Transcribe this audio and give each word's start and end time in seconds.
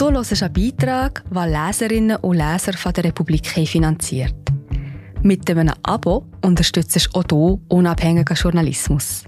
Du 0.00 0.10
hörst 0.10 0.42
einen 0.42 0.52
Beitrag, 0.54 1.22
den 1.28 1.52
Leserinnen 1.52 2.16
und 2.16 2.38
Leser 2.38 2.72
von 2.72 2.90
der 2.94 3.04
Republik 3.04 3.46
finanziert. 3.46 4.34
Mit 5.22 5.50
einem 5.50 5.74
Abo 5.82 6.24
unterstützt 6.42 6.96
du 6.96 7.18
auch 7.18 7.24
du 7.24 7.60
unabhängigen 7.68 8.34
Journalismus. 8.34 9.24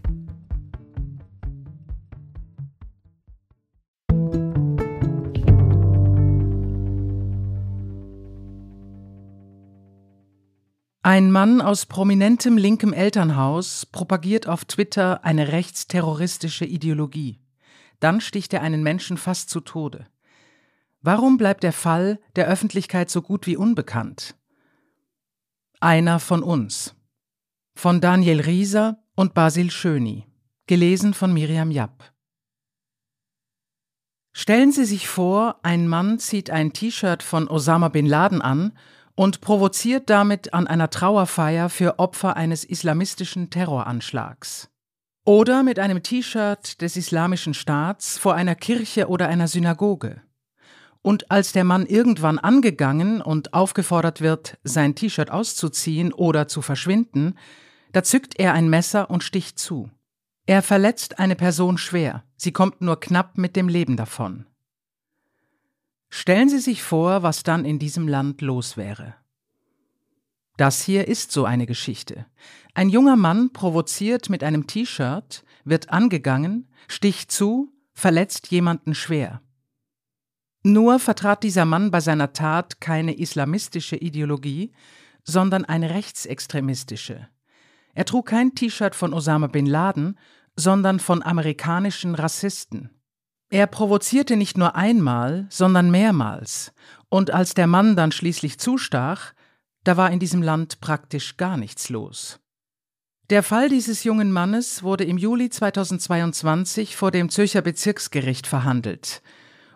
Ein 11.03 11.31
Mann 11.31 11.61
aus 11.61 11.85
prominentem 11.85 12.57
linkem 12.57 12.95
Elternhaus 12.95 13.85
propagiert 13.85 14.49
auf 14.49 14.65
Twitter 14.65 15.23
eine 15.23 15.53
rechtsterroristische 15.53 16.65
Ideologie. 16.65 17.41
Dann 18.01 18.23
sticht 18.23 18.55
er 18.55 18.63
einen 18.63 18.83
Menschen 18.83 19.19
fast 19.19 19.51
zu 19.51 19.61
Tode. 19.61 20.07
Warum 21.05 21.37
bleibt 21.37 21.65
der 21.65 21.73
Fall 21.73 22.21
der 22.37 22.47
Öffentlichkeit 22.47 23.11
so 23.11 23.23
gut 23.23 23.49
wie 23.49 23.57
unbekannt? 23.57 24.37
Einer 25.81 26.21
von 26.21 26.45
uns. 26.45 26.95
Von 27.75 28.01
Daniel 28.01 28.41
Rieser 28.41 29.03
und 29.17 29.35
Basil 29.35 29.73
Schöni. 29.73 30.29
Gelesen 30.69 31.13
von 31.13 31.35
Miriam 31.35 31.73
Japp. 31.73 32.13
Stellen 34.33 34.71
Sie 34.71 34.85
sich 34.85 35.09
vor, 35.09 35.59
ein 35.65 35.89
Mann 35.89 36.21
zieht 36.21 36.51
ein 36.51 36.73
T-Shirt 36.73 37.25
von 37.25 37.49
Osama 37.49 37.89
bin 37.89 38.07
Laden 38.07 38.41
an 38.41 38.79
und 39.17 39.41
provoziert 39.41 40.09
damit 40.09 40.55
an 40.55 40.69
einer 40.69 40.89
Trauerfeier 40.89 41.69
für 41.69 41.99
Opfer 41.99 42.37
eines 42.37 42.63
islamistischen 42.65 43.51
Terroranschlags. 43.51 44.71
Oder 45.25 45.65
mit 45.65 45.81
einem 45.81 46.03
T-Shirt 46.05 46.81
des 46.81 46.97
Islamischen 46.97 47.55
Staats 47.55 48.19
vor 48.19 48.35
einer 48.35 48.55
Kirche 48.55 49.09
oder 49.09 49.29
einer 49.29 49.49
Synagoge. 49.49 50.23
Und 51.03 51.31
als 51.31 51.53
der 51.53 51.65
Mann 51.65 51.85
irgendwann 51.85 52.39
angegangen 52.39 53.21
und 53.21 53.55
aufgefordert 53.55 54.21
wird, 54.21 54.59
sein 54.63 54.95
T-Shirt 54.95 55.31
auszuziehen 55.31 56.13
oder 56.13 56.47
zu 56.47 56.63
verschwinden, 56.63 57.35
da 57.93 58.03
zückt 58.03 58.39
er 58.39 58.55
ein 58.55 58.71
Messer 58.71 59.11
und 59.11 59.25
sticht 59.25 59.59
zu. 59.59 59.91
Er 60.47 60.63
verletzt 60.63 61.19
eine 61.19 61.37
Person 61.37 61.77
schwer, 61.77 62.25
sie 62.37 62.53
kommt 62.53 62.81
nur 62.81 62.99
knapp 62.99 63.37
mit 63.37 63.57
dem 63.57 63.69
Leben 63.69 63.97
davon. 63.97 64.47
Stellen 66.09 66.49
Sie 66.49 66.59
sich 66.59 66.83
vor, 66.83 67.23
was 67.23 67.43
dann 67.43 67.65
in 67.65 67.79
diesem 67.79 68.07
Land 68.07 68.43
los 68.43 68.77
wäre. 68.77 69.15
Das 70.59 70.83
hier 70.83 71.09
ist 71.09 71.33
so 71.33 71.47
eine 71.47 71.67
Geschichte. 71.67 72.27
Ein 72.75 72.91
junger 72.91 73.17
Mann 73.17 73.53
provoziert 73.53 74.29
mit 74.29 74.45
einem 74.45 74.67
T-Shirt, 74.67 75.45
wird 75.65 75.91
angegangen, 75.91 76.69
sticht 76.87 77.33
zu, 77.33 77.73
verletzt 77.95 78.49
jemanden 78.51 78.95
schwer. 78.95 79.41
Nur 80.63 80.99
vertrat 80.99 81.43
dieser 81.43 81.65
Mann 81.65 81.91
bei 81.91 82.01
seiner 82.01 82.33
Tat 82.33 82.81
keine 82.81 83.19
islamistische 83.19 83.97
Ideologie, 83.97 84.73
sondern 85.25 85.65
eine 85.65 85.91
rechtsextremistische. 85.91 87.29
Er 87.95 88.05
trug 88.05 88.27
kein 88.27 88.55
T-Shirt 88.55 88.95
von 88.95 89.13
Osama 89.13 89.49
bin 89.49 89.67
Laden, 89.67 90.19
sondern 90.57 91.01
von 91.01 91.23
amerikanischen 91.23 92.15
Rassisten. 92.15 92.91
Er 93.51 93.67
provozierte 93.67 94.37
nicht 94.37 94.57
nur 94.57 94.77
einmal, 94.77 95.47
sondern 95.51 95.91
mehrmals, 95.91 96.73
und 97.09 97.31
als 97.31 97.55
der 97.55 97.67
Mann 97.67 97.97
dann 97.97 98.13
schließlich 98.13 98.59
zustach, 98.59 99.35
da 99.85 99.97
war 99.97 100.11
in 100.11 100.21
diesem 100.21 100.43
Land 100.43 100.81
praktisch 100.81 101.37
gar 101.37 101.57
nichts 101.57 101.91
los. 101.91 102.41
Der 103.31 103.43
Fall 103.43 103.69
dieses 103.69 104.05
jungen 104.05 104.33
Mannes 104.33 104.83
wurde 104.83 105.05
im 105.05 105.19
Juli 105.19 105.51
2022 105.51 106.97
vor 106.97 107.11
dem 107.11 107.29
Zürcher 107.29 107.63
Bezirksgericht 107.63 108.47
verhandelt. 108.47 109.23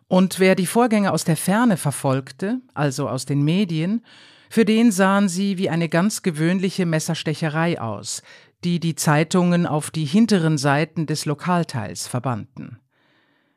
Und 0.08 0.38
wer 0.38 0.54
die 0.54 0.66
Vorgänge 0.66 1.12
aus 1.12 1.24
der 1.24 1.36
Ferne 1.36 1.76
verfolgte, 1.76 2.60
also 2.74 3.08
aus 3.08 3.26
den 3.26 3.42
Medien, 3.42 4.04
für 4.48 4.64
den 4.64 4.92
sahen 4.92 5.28
sie 5.28 5.58
wie 5.58 5.68
eine 5.68 5.88
ganz 5.88 6.22
gewöhnliche 6.22 6.86
Messerstecherei 6.86 7.80
aus, 7.80 8.22
die 8.64 8.78
die 8.78 8.94
Zeitungen 8.94 9.66
auf 9.66 9.90
die 9.90 10.04
hinteren 10.04 10.58
Seiten 10.58 11.06
des 11.06 11.24
Lokalteils 11.24 12.06
verbannten. 12.06 12.78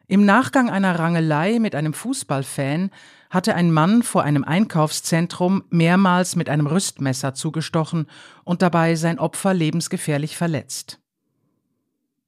Im 0.08 0.26
Nachgang 0.26 0.72
einer 0.72 0.98
Rangelei 0.98 1.60
mit 1.60 1.76
einem 1.76 1.94
Fußballfan 1.94 2.90
hatte 3.30 3.54
ein 3.54 3.72
Mann 3.72 4.02
vor 4.02 4.24
einem 4.24 4.44
Einkaufszentrum 4.44 5.64
mehrmals 5.70 6.36
mit 6.36 6.50
einem 6.50 6.66
Rüstmesser 6.66 7.36
zugestochen 7.36 8.08
und 8.44 8.64
dabei 8.64 8.96
sein 8.96 9.20
Opfer 9.20 9.54
lebensgefährlich 9.54 10.36
verletzt. 10.36 11.00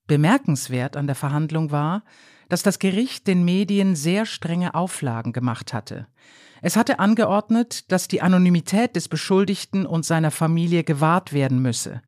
Bemerkenswert 0.06 0.96
an 0.96 1.08
der 1.08 1.16
Verhandlung 1.16 1.72
war, 1.72 2.04
dass 2.52 2.64
das 2.64 2.80
Gericht 2.80 3.28
den 3.28 3.46
Medien 3.46 3.96
sehr 3.96 4.26
strenge 4.26 4.76
Auflagen 4.76 5.32
gemacht 5.32 5.72
hatte. 5.72 6.08
Es 6.62 6.76
hatte 6.76 7.00
angeordnet, 7.00 7.90
dass 7.92 8.10
die 8.10 8.22
Anonymität 8.22 8.96
des 8.98 9.08
Beschuldigten 9.08 9.86
und 9.86 10.06
seiner 10.06 10.32
Familie 10.32 10.84
gewahrt 10.84 11.32
werden 11.32 11.62
müsse 11.62 12.02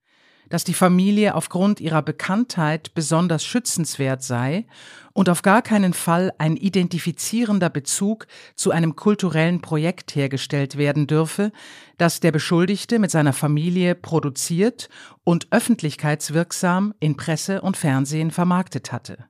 dass 0.50 0.64
die 0.64 0.76
Familie 0.76 1.34
aufgrund 1.34 1.80
ihrer 1.80 2.04
Bekanntheit 2.04 2.94
besonders 2.94 3.44
schützenswert 3.44 4.22
sei 4.22 4.68
und 5.14 5.28
auf 5.28 5.42
gar 5.42 5.64
keinen 5.64 5.94
Fall 5.94 6.32
ein 6.38 6.58
identifizierender 6.58 7.72
Bezug 7.72 8.28
zu 8.54 8.70
einem 8.70 8.96
kulturellen 8.96 9.62
Projekt 9.62 10.14
hergestellt 10.16 10.78
werden 10.78 11.08
dürfe, 11.08 11.52
das 11.98 12.20
der 12.20 12.32
Beschuldigte 12.32 13.00
mit 13.00 13.10
seiner 13.10 13.34
Familie 13.34 13.96
produziert 13.96 14.90
und 15.24 15.48
öffentlichkeitswirksam 15.50 16.94
in 17.00 17.18
Presse 17.18 17.62
und 17.62 17.76
Fernsehen 17.76 18.30
vermarktet 18.30 18.92
hatte. 18.92 19.26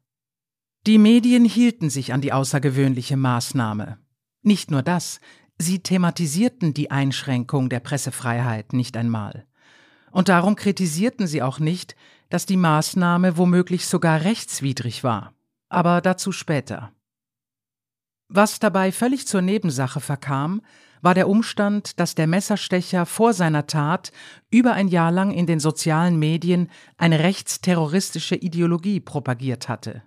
Die 0.86 0.98
Medien 0.98 1.46
hielten 1.46 1.90
sich 1.90 2.12
an 2.12 2.20
die 2.20 2.34
außergewöhnliche 2.34 3.16
Maßnahme. 3.16 4.00
Nicht 4.42 4.70
nur 4.70 4.82
das, 4.82 5.22
sie 5.58 5.80
thematisierten 5.80 6.74
die 6.74 6.92
Einschränkung 6.92 7.70
der 7.70 7.80
Pressefreiheit 7.80 8.74
nicht 8.74 8.98
einmal. 8.98 9.46
Und 10.12 10.28
darum 10.28 10.58
kritisierten 10.58 11.26
sie 11.26 11.42
auch 11.42 11.60
nicht, 11.60 11.96
dass 12.28 12.46
die 12.46 12.58
Maßnahme 12.58 13.38
womöglich 13.38 13.88
sogar 13.88 14.26
rechtswidrig 14.26 15.06
war. 15.06 15.34
Aber 15.70 16.02
dazu 16.02 16.34
später. 16.34 16.92
Was 18.28 18.60
dabei 18.60 18.92
völlig 18.92 19.26
zur 19.26 19.42
Nebensache 19.42 20.02
verkam, 20.02 20.62
war 21.02 21.14
der 21.14 21.30
Umstand, 21.30 21.98
dass 21.98 22.14
der 22.14 22.28
Messerstecher 22.28 23.06
vor 23.06 23.34
seiner 23.34 23.68
Tat 23.68 24.12
über 24.50 24.74
ein 24.74 24.90
Jahr 24.90 25.14
lang 25.14 25.32
in 25.32 25.48
den 25.48 25.62
sozialen 25.62 26.20
Medien 26.20 26.70
eine 26.98 27.20
rechtsterroristische 27.20 28.36
Ideologie 28.36 29.00
propagiert 29.00 29.70
hatte. 29.70 30.04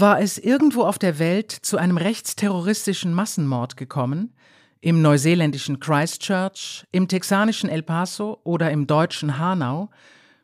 War 0.00 0.20
es 0.20 0.38
irgendwo 0.38 0.84
auf 0.84 0.96
der 0.96 1.18
Welt 1.18 1.50
zu 1.50 1.76
einem 1.76 1.96
rechtsterroristischen 1.96 3.12
Massenmord 3.12 3.76
gekommen, 3.76 4.32
im 4.80 5.02
neuseeländischen 5.02 5.80
Christchurch, 5.80 6.84
im 6.92 7.08
texanischen 7.08 7.68
El 7.68 7.82
Paso 7.82 8.40
oder 8.44 8.70
im 8.70 8.86
deutschen 8.86 9.38
Hanau 9.38 9.90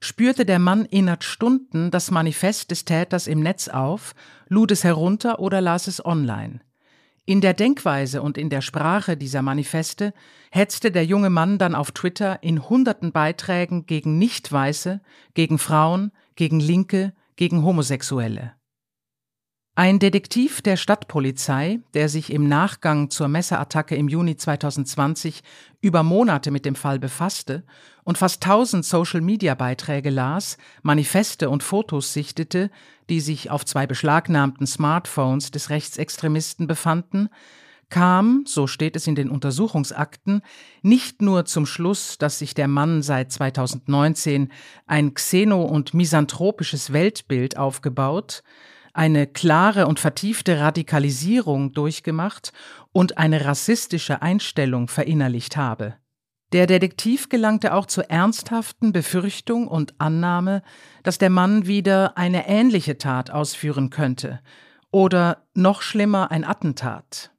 spürte 0.01 0.45
der 0.45 0.59
Mann 0.59 0.85
innerhalb 0.87 1.23
Stunden 1.23 1.93
das 1.93 2.11
Manifest 2.11 2.73
des 2.73 2.85
Täters 2.85 3.29
im 3.29 3.45
Netz 3.45 3.69
auf, 3.69 4.17
lud 4.49 4.73
es 4.73 4.83
herunter 4.83 5.39
oder 5.39 5.61
las 5.61 5.87
es 5.87 6.05
online. 6.05 6.59
In 7.25 7.41
der 7.41 7.55
Denkweise 7.55 8.23
und 8.23 8.37
in 8.37 8.51
der 8.51 8.61
Sprache 8.61 9.17
dieser 9.17 9.43
Manifeste 9.43 10.15
hetzte 10.51 10.91
der 10.91 11.07
junge 11.07 11.31
Mann 11.31 11.59
dann 11.59 11.77
auf 11.77 11.93
Twitter 11.93 12.43
in 12.43 12.69
hunderten 12.69 13.13
Beiträgen 13.13 13.87
gegen 13.87 14.19
Nicht-Weiße, 14.19 15.01
gegen 15.35 15.59
Frauen, 15.59 16.11
gegen 16.35 16.59
Linke, 16.59 17.13
gegen 17.37 17.63
Homosexuelle. 17.63 18.55
Ein 19.77 19.99
Detektiv 19.99 20.63
der 20.63 20.77
Stadtpolizei, 20.77 21.81
der 21.95 22.09
sich 22.09 22.33
im 22.33 22.47
Nachgang 22.47 23.11
zur 23.11 23.27
Messerattacke 23.27 23.97
im 23.97 24.07
Juni 24.07 24.37
2020 24.37 25.43
über 25.81 26.05
Monate 26.05 26.53
mit 26.53 26.65
dem 26.65 26.77
Fall 26.77 27.01
befasste 27.01 27.65
und 28.05 28.17
fast 28.17 28.41
tausend 28.41 28.85
Social-Media-Beiträge 28.85 30.11
las, 30.11 30.59
Manifeste 30.83 31.51
und 31.51 31.65
Fotos 31.65 32.13
sichtete, 32.13 32.71
die 33.11 33.19
sich 33.19 33.51
auf 33.51 33.65
zwei 33.65 33.89
beschlagnahmten 33.89 34.69
Smartphones 34.69 35.51
des 35.51 35.71
Rechtsextremisten 35.71 36.69
befanden, 36.69 37.29
kam, 37.89 38.45
so 38.47 38.69
steht 38.69 38.95
es 38.95 39.09
in 39.09 39.17
den 39.17 39.29
Untersuchungsakten, 39.29 40.43
nicht 40.83 41.21
nur 41.21 41.47
zum 41.47 41.67
Schluss, 41.67 42.17
dass 42.17 42.39
sich 42.39 42.55
der 42.55 42.69
Mann 42.69 43.03
seit 43.03 43.33
2019 43.33 44.53
ein 44.87 45.15
xeno- 45.15 45.67
und 45.67 45.95
misanthropisches 45.95 46.93
Weltbild 46.93 47.57
aufgebaut, 47.57 48.45
eine 48.95 49.27
klare 49.27 49.87
und 49.87 50.01
vertiefte 50.01 50.61
Radikalisierung 50.61 51.73
durchgemacht 51.73 52.53
und 52.93 53.19
eine 53.19 53.45
rassistische 53.45 54.23
Einstellung 54.23 54.89
verinnerlicht 54.89 55.57
habe. 55.57 55.95
Der 56.53 56.69
Detektiv 56.69 57.29
gelangte 57.29 57.75
auch 57.75 57.87
zur 57.87 58.11
ernsthaften 58.11 58.93
Befürchtung 58.93 59.67
und 59.67 59.95
Annahme, 59.99 60.63
dass 61.03 61.19
der 61.19 61.31
Mann 61.31 61.67
wieder 61.67 62.17
eine 62.17 62.47
ähnliche 62.49 62.97
Tat 62.97 63.31
ausführen 63.31 63.91
könnte 63.91 64.41
oder 64.93 65.49
noch 65.55 65.83
schlimmer 65.83 66.31
ein 66.31 66.45
Attentat. 66.45 67.33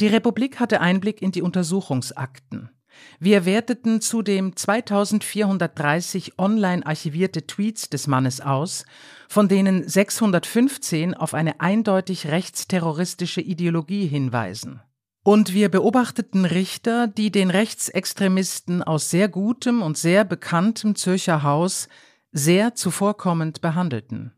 Die 0.00 0.06
Republik 0.06 0.58
hatte 0.60 0.80
Einblick 0.80 1.20
in 1.20 1.32
die 1.32 1.42
Untersuchungsakten. 1.42 2.70
Wir 3.20 3.44
werteten 3.44 4.00
zudem 4.00 4.56
2430 4.56 6.38
online 6.38 6.86
archivierte 6.86 7.46
Tweets 7.46 7.90
des 7.90 8.06
Mannes 8.06 8.40
aus, 8.40 8.84
von 9.28 9.48
denen 9.48 9.88
615 9.88 11.14
auf 11.14 11.34
eine 11.34 11.60
eindeutig 11.60 12.26
rechtsterroristische 12.28 13.40
Ideologie 13.40 14.06
hinweisen. 14.06 14.80
Und 15.24 15.52
wir 15.52 15.68
beobachteten 15.68 16.44
Richter, 16.44 17.06
die 17.06 17.30
den 17.30 17.50
Rechtsextremisten 17.50 18.82
aus 18.82 19.10
sehr 19.10 19.28
gutem 19.28 19.82
und 19.82 19.98
sehr 19.98 20.24
bekanntem 20.24 20.94
Zürcher 20.94 21.42
Haus 21.42 21.88
sehr 22.32 22.74
zuvorkommend 22.74 23.60
behandelten. 23.60 24.32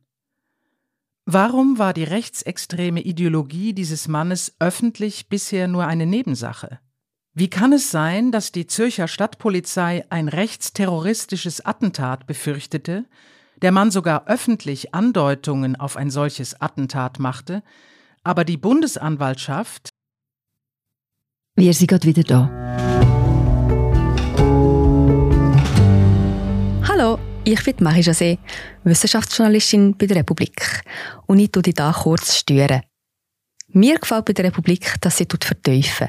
Warum 1.26 1.78
war 1.78 1.92
die 1.92 2.02
rechtsextreme 2.02 3.02
Ideologie 3.02 3.72
dieses 3.72 4.08
Mannes 4.08 4.56
öffentlich 4.58 5.28
bisher 5.28 5.68
nur 5.68 5.86
eine 5.86 6.06
Nebensache? 6.06 6.80
Wie 7.32 7.48
kann 7.48 7.72
es 7.72 7.92
sein, 7.92 8.32
dass 8.32 8.50
die 8.50 8.66
Zürcher 8.66 9.06
Stadtpolizei 9.06 10.04
ein 10.10 10.26
rechtsterroristisches 10.26 11.64
Attentat 11.64 12.26
befürchtete, 12.26 13.04
der 13.62 13.70
Mann 13.70 13.92
sogar 13.92 14.26
öffentlich 14.26 14.94
Andeutungen 14.94 15.76
auf 15.76 15.96
ein 15.96 16.10
solches 16.10 16.60
Attentat 16.60 17.20
machte, 17.20 17.62
aber 18.24 18.44
die 18.44 18.56
Bundesanwaltschaft 18.56 19.90
Wir 21.54 21.72
sind 21.72 21.86
gerade 21.86 22.08
wieder 22.08 22.24
da. 22.24 22.50
Hallo, 26.88 27.20
ich 27.44 27.62
bin 27.62 27.76
Marie 27.78 28.02
José, 28.02 28.38
Wissenschaftsjournalistin 28.82 29.96
bei 29.96 30.06
der 30.06 30.16
Republik 30.16 30.82
und 31.28 31.38
ich 31.38 31.52
tue 31.52 31.62
dich 31.62 31.74
hier 31.76 31.94
kurz 31.96 32.34
stören. 32.34 32.82
Mir 33.68 34.00
gefällt 34.00 34.24
bei 34.24 34.32
der 34.32 34.46
Republik, 34.46 34.96
dass 35.00 35.18
sie 35.18 35.28
vertiefen 35.30 36.08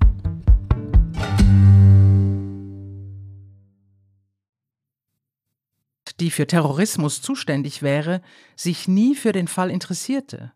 Die 6.21 6.31
für 6.31 6.47
Terrorismus 6.47 7.21
zuständig 7.21 7.81
wäre, 7.81 8.21
sich 8.55 8.87
nie 8.87 9.15
für 9.15 9.31
den 9.31 9.47
Fall 9.47 9.69
interessierte. 9.69 10.53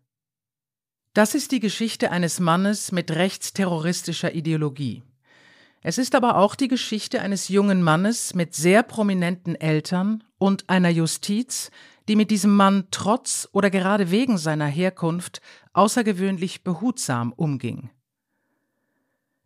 Das 1.12 1.34
ist 1.34 1.50
die 1.50 1.60
Geschichte 1.60 2.10
eines 2.10 2.40
Mannes 2.40 2.92
mit 2.92 3.10
rechtsterroristischer 3.10 4.34
Ideologie. 4.34 5.02
Es 5.82 5.98
ist 5.98 6.14
aber 6.14 6.36
auch 6.36 6.54
die 6.54 6.68
Geschichte 6.68 7.20
eines 7.20 7.48
jungen 7.48 7.82
Mannes 7.82 8.34
mit 8.34 8.54
sehr 8.54 8.82
prominenten 8.82 9.54
Eltern 9.54 10.24
und 10.38 10.70
einer 10.70 10.90
Justiz, 10.90 11.70
die 12.08 12.16
mit 12.16 12.30
diesem 12.30 12.54
Mann 12.54 12.86
trotz 12.90 13.48
oder 13.52 13.70
gerade 13.70 14.10
wegen 14.10 14.38
seiner 14.38 14.66
Herkunft 14.66 15.40
außergewöhnlich 15.72 16.62
behutsam 16.62 17.32
umging. 17.32 17.90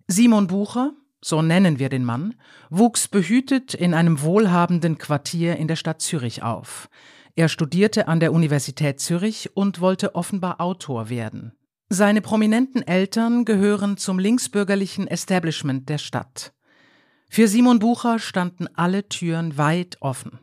Simon 0.06 0.48
Bucher, 0.48 0.92
so 1.22 1.42
nennen 1.42 1.78
wir 1.78 1.88
den 1.88 2.04
Mann, 2.04 2.34
wuchs 2.70 3.08
behütet 3.08 3.74
in 3.74 3.94
einem 3.94 4.22
wohlhabenden 4.22 4.98
Quartier 4.98 5.56
in 5.56 5.68
der 5.68 5.76
Stadt 5.76 6.00
Zürich 6.00 6.42
auf. 6.42 6.88
Er 7.36 7.48
studierte 7.48 8.08
an 8.08 8.20
der 8.20 8.32
Universität 8.32 9.00
Zürich 9.00 9.50
und 9.54 9.80
wollte 9.80 10.14
offenbar 10.14 10.60
Autor 10.60 11.08
werden. 11.08 11.52
Seine 11.88 12.20
prominenten 12.20 12.86
Eltern 12.86 13.44
gehören 13.44 13.96
zum 13.96 14.18
linksbürgerlichen 14.18 15.06
Establishment 15.08 15.88
der 15.88 15.98
Stadt. 15.98 16.52
Für 17.28 17.48
Simon 17.48 17.78
Bucher 17.78 18.18
standen 18.18 18.68
alle 18.74 19.08
Türen 19.08 19.56
weit 19.58 19.98
offen. 20.00 20.40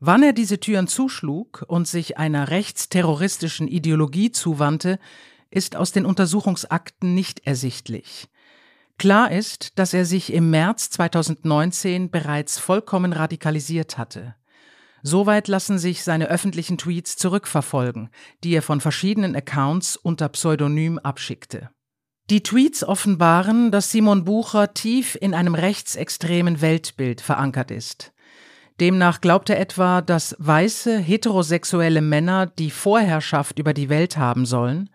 Wann 0.00 0.22
er 0.22 0.32
diese 0.32 0.58
Türen 0.60 0.86
zuschlug 0.86 1.64
und 1.68 1.86
sich 1.86 2.16
einer 2.16 2.48
rechtsterroristischen 2.48 3.68
Ideologie 3.68 4.32
zuwandte, 4.32 4.98
ist 5.50 5.76
aus 5.76 5.92
den 5.92 6.06
Untersuchungsakten 6.06 7.14
nicht 7.14 7.46
ersichtlich. 7.46 8.28
Klar 9.00 9.32
ist, 9.32 9.78
dass 9.78 9.94
er 9.94 10.04
sich 10.04 10.30
im 10.30 10.50
März 10.50 10.90
2019 10.90 12.10
bereits 12.10 12.58
vollkommen 12.58 13.14
radikalisiert 13.14 13.96
hatte. 13.96 14.34
Soweit 15.02 15.48
lassen 15.48 15.78
sich 15.78 16.04
seine 16.04 16.28
öffentlichen 16.28 16.76
Tweets 16.76 17.16
zurückverfolgen, 17.16 18.10
die 18.44 18.52
er 18.52 18.60
von 18.60 18.82
verschiedenen 18.82 19.34
Accounts 19.34 19.96
unter 19.96 20.28
Pseudonym 20.28 20.98
abschickte. 20.98 21.70
Die 22.28 22.42
Tweets 22.42 22.84
offenbaren, 22.84 23.70
dass 23.70 23.90
Simon 23.90 24.24
Bucher 24.24 24.74
tief 24.74 25.16
in 25.18 25.32
einem 25.32 25.54
rechtsextremen 25.54 26.60
Weltbild 26.60 27.22
verankert 27.22 27.70
ist. 27.70 28.12
Demnach 28.80 29.22
glaubt 29.22 29.48
er 29.48 29.58
etwa, 29.58 30.02
dass 30.02 30.36
weiße, 30.40 30.98
heterosexuelle 30.98 32.02
Männer 32.02 32.44
die 32.44 32.70
Vorherrschaft 32.70 33.58
über 33.58 33.72
die 33.72 33.88
Welt 33.88 34.18
haben 34.18 34.44
sollen, 34.44 34.90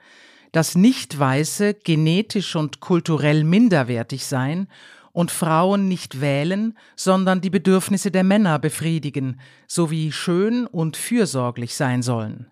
dass 0.56 0.76
Nicht-Weiße 0.76 1.74
genetisch 1.74 2.56
und 2.56 2.80
kulturell 2.80 3.44
minderwertig 3.44 4.26
seien 4.26 4.70
und 5.12 5.30
Frauen 5.30 5.90
nicht 5.90 6.22
wählen, 6.22 6.78
sondern 6.96 7.42
die 7.42 7.50
Bedürfnisse 7.50 8.10
der 8.10 8.24
Männer 8.24 8.58
befriedigen, 8.58 9.42
sowie 9.68 10.14
schön 10.14 10.66
und 10.66 10.96
fürsorglich 10.96 11.76
sein 11.76 12.02
sollen. 12.02 12.48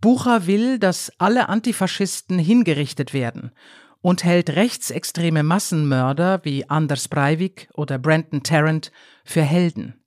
Bucher 0.00 0.48
will, 0.48 0.80
dass 0.80 1.12
alle 1.18 1.48
Antifaschisten 1.48 2.40
hingerichtet 2.40 3.14
werden 3.14 3.52
und 4.00 4.24
hält 4.24 4.50
rechtsextreme 4.50 5.44
Massenmörder 5.44 6.40
wie 6.42 6.68
Anders 6.68 7.06
Breivik 7.06 7.68
oder 7.74 8.00
Brandon 8.00 8.42
Tarrant 8.42 8.90
für 9.24 9.42
Helden. 9.42 10.01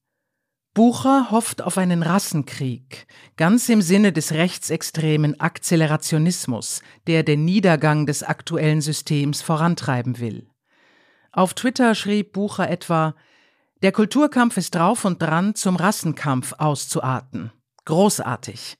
Bucher 0.76 1.32
hofft 1.32 1.62
auf 1.62 1.78
einen 1.78 2.04
Rassenkrieg, 2.04 3.08
ganz 3.38 3.70
im 3.70 3.82
Sinne 3.82 4.12
des 4.12 4.34
rechtsextremen 4.34 5.40
Akzelerationismus, 5.40 6.82
der 7.08 7.24
den 7.24 7.46
Niedergang 7.46 8.06
des 8.06 8.24
aktuellen 8.24 8.82
Systems 8.82 9.42
vorantreiben 9.42 10.20
will. 10.20 10.50
Auf 11.32 11.54
Twitter 11.54 11.96
schrieb 11.96 12.34
Bucher 12.34 12.70
etwa 12.70 13.16
Der 13.84 13.94
Kulturkampf 13.94 14.58
ist 14.58 14.76
drauf 14.76 15.06
und 15.06 15.22
dran, 15.22 15.56
zum 15.56 15.78
Rassenkampf 15.78 16.56
auszuarten. 16.58 17.54
Großartig. 17.86 18.78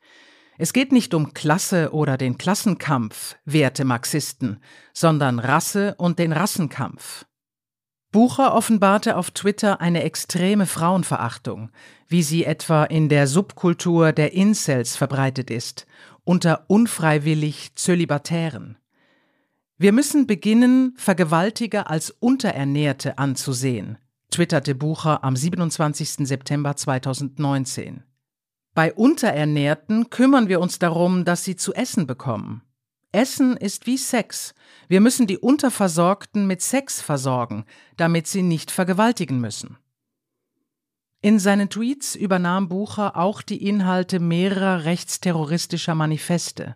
Es 0.58 0.74
geht 0.74 0.92
nicht 0.92 1.14
um 1.14 1.34
Klasse 1.34 1.94
oder 1.94 2.18
den 2.18 2.38
Klassenkampf, 2.38 3.38
werte 3.46 3.86
Marxisten, 3.86 4.60
sondern 4.94 5.40
Rasse 5.40 5.96
und 5.98 6.20
den 6.20 6.34
Rassenkampf. 6.34 7.26
Bucher 8.16 8.54
offenbarte 8.54 9.18
auf 9.18 9.32
Twitter 9.32 9.82
eine 9.82 10.04
extreme 10.04 10.68
Frauenverachtung, 10.68 11.70
wie 12.08 12.24
sie 12.24 12.46
etwa 12.46 12.86
in 12.86 13.10
der 13.10 13.28
Subkultur 13.28 14.14
der 14.14 14.32
Incels 14.32 14.96
verbreitet 14.96 15.52
ist, 15.52 15.86
unter 16.24 16.64
unfreiwillig 16.70 17.76
Zölibatären. 17.76 18.78
Wir 19.78 19.92
müssen 19.92 20.28
beginnen, 20.28 20.94
Vergewaltiger 20.96 21.90
als 21.90 22.10
Unterernährte 22.10 23.18
anzusehen, 23.18 23.98
twitterte 24.32 24.76
Bucher 24.76 25.26
am 25.26 25.36
27. 25.36 26.26
September 26.26 26.78
2019. 26.78 28.04
Bei 28.74 28.94
Unterernährten 28.94 30.10
kümmern 30.10 30.48
wir 30.48 30.62
uns 30.62 30.80
darum, 30.80 31.26
dass 31.26 31.44
sie 31.44 31.58
zu 31.58 31.74
essen 31.74 32.08
bekommen. 32.08 32.62
Essen 33.16 33.56
ist 33.56 33.88
wie 33.88 33.98
Sex. 33.98 34.54
Wir 34.90 35.00
müssen 35.00 35.26
die 35.26 35.38
Unterversorgten 35.38 36.48
mit 36.48 36.62
Sex 36.62 37.02
versorgen, 37.02 37.66
damit 37.96 38.28
sie 38.28 38.42
nicht 38.42 38.72
vergewaltigen 38.72 39.40
müssen. 39.40 39.78
In 41.22 41.40
seinen 41.40 41.70
Tweets 41.70 42.16
übernahm 42.16 42.68
Bucher 42.68 43.16
auch 43.16 43.42
die 43.42 43.66
Inhalte 43.66 44.20
mehrerer 44.20 44.84
rechtsterroristischer 44.84 45.96
Manifeste. 45.96 46.76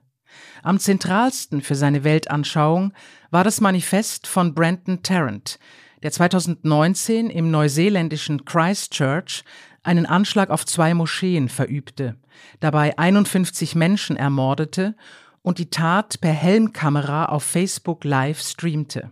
Am 0.64 0.80
zentralsten 0.80 1.62
für 1.62 1.76
seine 1.76 2.06
Weltanschauung 2.06 2.94
war 3.32 3.44
das 3.44 3.60
Manifest 3.60 4.26
von 4.26 4.56
Brandon 4.56 5.04
Tarrant, 5.04 5.60
der 6.02 6.12
2019 6.12 7.30
im 7.30 7.52
neuseeländischen 7.52 8.46
Christchurch 8.46 9.44
einen 9.84 10.06
Anschlag 10.06 10.50
auf 10.52 10.66
zwei 10.66 10.94
Moscheen 10.94 11.50
verübte, 11.50 12.16
dabei 12.62 12.98
51 12.98 13.76
Menschen 13.76 14.16
ermordete 14.16 14.96
und 15.50 15.58
die 15.58 15.72
Tat 15.72 16.22
per 16.22 16.32
Helmkamera 16.32 17.26
auf 17.26 17.42
Facebook 17.42 18.04
Live 18.04 18.40
streamte. 18.40 19.12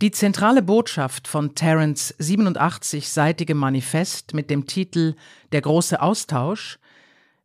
Die 0.00 0.12
zentrale 0.12 0.62
Botschaft 0.62 1.26
von 1.26 1.56
Terrence 1.56 2.14
87-seitigem 2.20 3.56
Manifest 3.56 4.32
mit 4.32 4.48
dem 4.48 4.68
Titel 4.68 5.16
Der 5.50 5.60
große 5.60 6.00
Austausch 6.00 6.78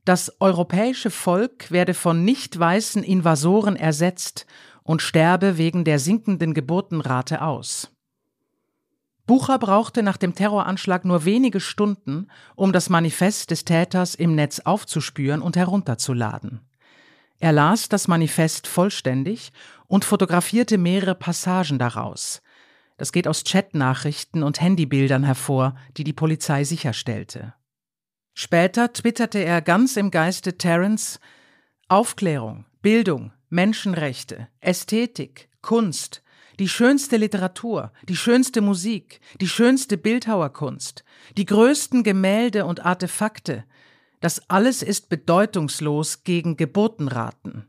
Das 0.05 0.39
europäische 0.39 1.09
Volk 1.09 1.71
werde 1.71 1.95
von 1.95 2.25
nicht 2.25 2.59
weißen 2.59 3.01
Invasoren 3.01 3.75
ersetzt 3.75 4.45
und 4.83 5.01
sterbe 5.01 5.57
wegen 5.57 5.83
der 5.83 5.97
sinkenden 5.97 6.53
Geburtenrate 6.53 7.41
aus. 7.41 7.89
Bucher 9.25 9.57
brauchte 9.57 10.03
nach 10.03 10.17
dem 10.17 10.35
Terroranschlag 10.35 11.05
nur 11.05 11.25
wenige 11.25 11.59
Stunden, 11.59 12.27
um 12.55 12.71
das 12.71 12.91
Manifest 12.91 13.49
des 13.49 13.65
Täters 13.65 14.13
im 14.13 14.35
Netz 14.35 14.59
aufzuspüren 14.59 15.41
und 15.41 15.57
herunterzuladen. 15.57 16.66
Er 17.39 17.51
las 17.51 17.89
das 17.89 18.07
Manifest 18.07 18.67
vollständig 18.67 19.51
und 19.87 20.05
fotografierte 20.05 20.77
mehrere 20.77 21.15
Passagen 21.15 21.79
daraus. 21.79 22.41
Das 22.97 23.11
geht 23.11 23.27
aus 23.27 23.43
Chatnachrichten 23.43 24.41
und 24.41 24.59
Handybildern 24.59 25.23
hervor, 25.23 25.75
die 25.97 26.03
die 26.03 26.13
Polizei 26.13 26.63
sicherstellte. 26.63 27.53
Später 28.33 28.91
twitterte 28.91 29.39
er 29.39 29.61
ganz 29.61 29.97
im 29.97 30.11
Geiste 30.11 30.57
Terence 30.57 31.19
Aufklärung, 31.87 32.65
Bildung, 32.81 33.31
Menschenrechte, 33.49 34.47
Ästhetik, 34.59 35.49
Kunst, 35.61 36.23
die 36.59 36.67
schönste 36.67 37.17
Literatur, 37.17 37.91
die 38.09 38.15
schönste 38.15 38.61
Musik, 38.61 39.21
die 39.39 39.47
schönste 39.47 39.97
Bildhauerkunst, 39.97 41.03
die 41.37 41.45
größten 41.45 42.03
Gemälde 42.03 42.65
und 42.65 42.83
Artefakte, 42.83 43.63
das 44.19 44.49
alles 44.49 44.81
ist 44.81 45.09
bedeutungslos 45.09 46.23
gegen 46.23 46.57
Geburtenraten. 46.57 47.67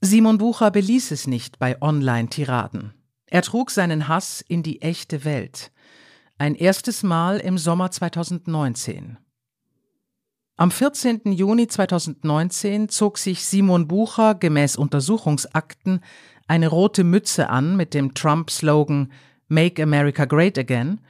Simon 0.00 0.38
Bucher 0.38 0.70
beließ 0.70 1.10
es 1.12 1.26
nicht 1.26 1.58
bei 1.58 1.80
Online-Tiraden. 1.80 2.94
Er 3.26 3.42
trug 3.42 3.70
seinen 3.70 4.08
Hass 4.08 4.42
in 4.46 4.62
die 4.62 4.82
echte 4.82 5.24
Welt. 5.24 5.72
Ein 6.38 6.54
erstes 6.54 7.02
Mal 7.02 7.38
im 7.38 7.58
Sommer 7.58 7.90
2019. 7.90 9.18
Am 10.56 10.70
14. 10.70 11.32
Juni 11.32 11.66
2019 11.66 12.88
zog 12.88 13.18
sich 13.18 13.44
Simon 13.44 13.88
Bucher 13.88 14.34
gemäß 14.34 14.76
Untersuchungsakten 14.76 16.00
eine 16.46 16.68
rote 16.68 17.02
Mütze 17.02 17.48
an 17.50 17.76
mit 17.76 17.94
dem 17.94 18.14
Trump-Slogan 18.14 19.10
Make 19.48 19.82
America 19.82 20.26
Great 20.26 20.58
Again 20.58 21.00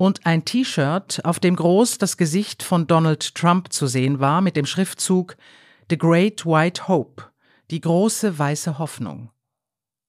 und 0.00 0.24
ein 0.24 0.46
T-Shirt, 0.46 1.20
auf 1.24 1.40
dem 1.40 1.56
groß 1.56 1.98
das 1.98 2.16
Gesicht 2.16 2.62
von 2.62 2.86
Donald 2.86 3.34
Trump 3.34 3.70
zu 3.70 3.86
sehen 3.86 4.18
war 4.18 4.40
mit 4.40 4.56
dem 4.56 4.64
Schriftzug 4.64 5.36
The 5.90 5.98
Great 5.98 6.46
White 6.46 6.88
Hope, 6.88 7.24
die 7.70 7.82
große 7.82 8.38
weiße 8.38 8.78
Hoffnung. 8.78 9.30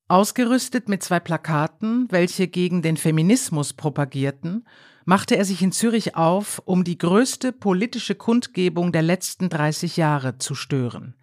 Ausgerüstet 0.07 0.87
mit 0.87 1.03
zwei 1.03 1.19
Plakaten, 1.19 2.07
welche 2.09 2.47
gegen 2.47 2.81
den 2.81 2.95
Feminismus 2.95 3.73
propagierten, 3.73 4.65
machte 5.03 5.35
er 5.35 5.43
sich 5.43 5.61
in 5.61 5.73
Zürich 5.73 6.15
auf, 6.15 6.61
um 6.63 6.85
die 6.85 6.97
größte 6.97 7.51
politische 7.51 8.15
Kundgebung 8.15 8.93
der 8.93 9.01
letzten 9.01 9.49
30 9.49 9.97
Jahre 9.97 10.37
zu 10.37 10.55
stören 10.55 11.15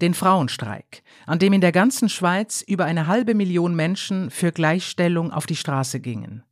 den 0.00 0.14
Frauenstreik, 0.14 1.02
an 1.26 1.40
dem 1.40 1.52
in 1.52 1.60
der 1.60 1.72
ganzen 1.72 2.08
Schweiz 2.08 2.62
über 2.62 2.84
eine 2.84 3.08
halbe 3.08 3.34
Million 3.34 3.74
Menschen 3.74 4.30
für 4.30 4.52
Gleichstellung 4.52 5.32
auf 5.32 5.46
die 5.46 5.56
Straße 5.56 5.98
gingen. 5.98 6.44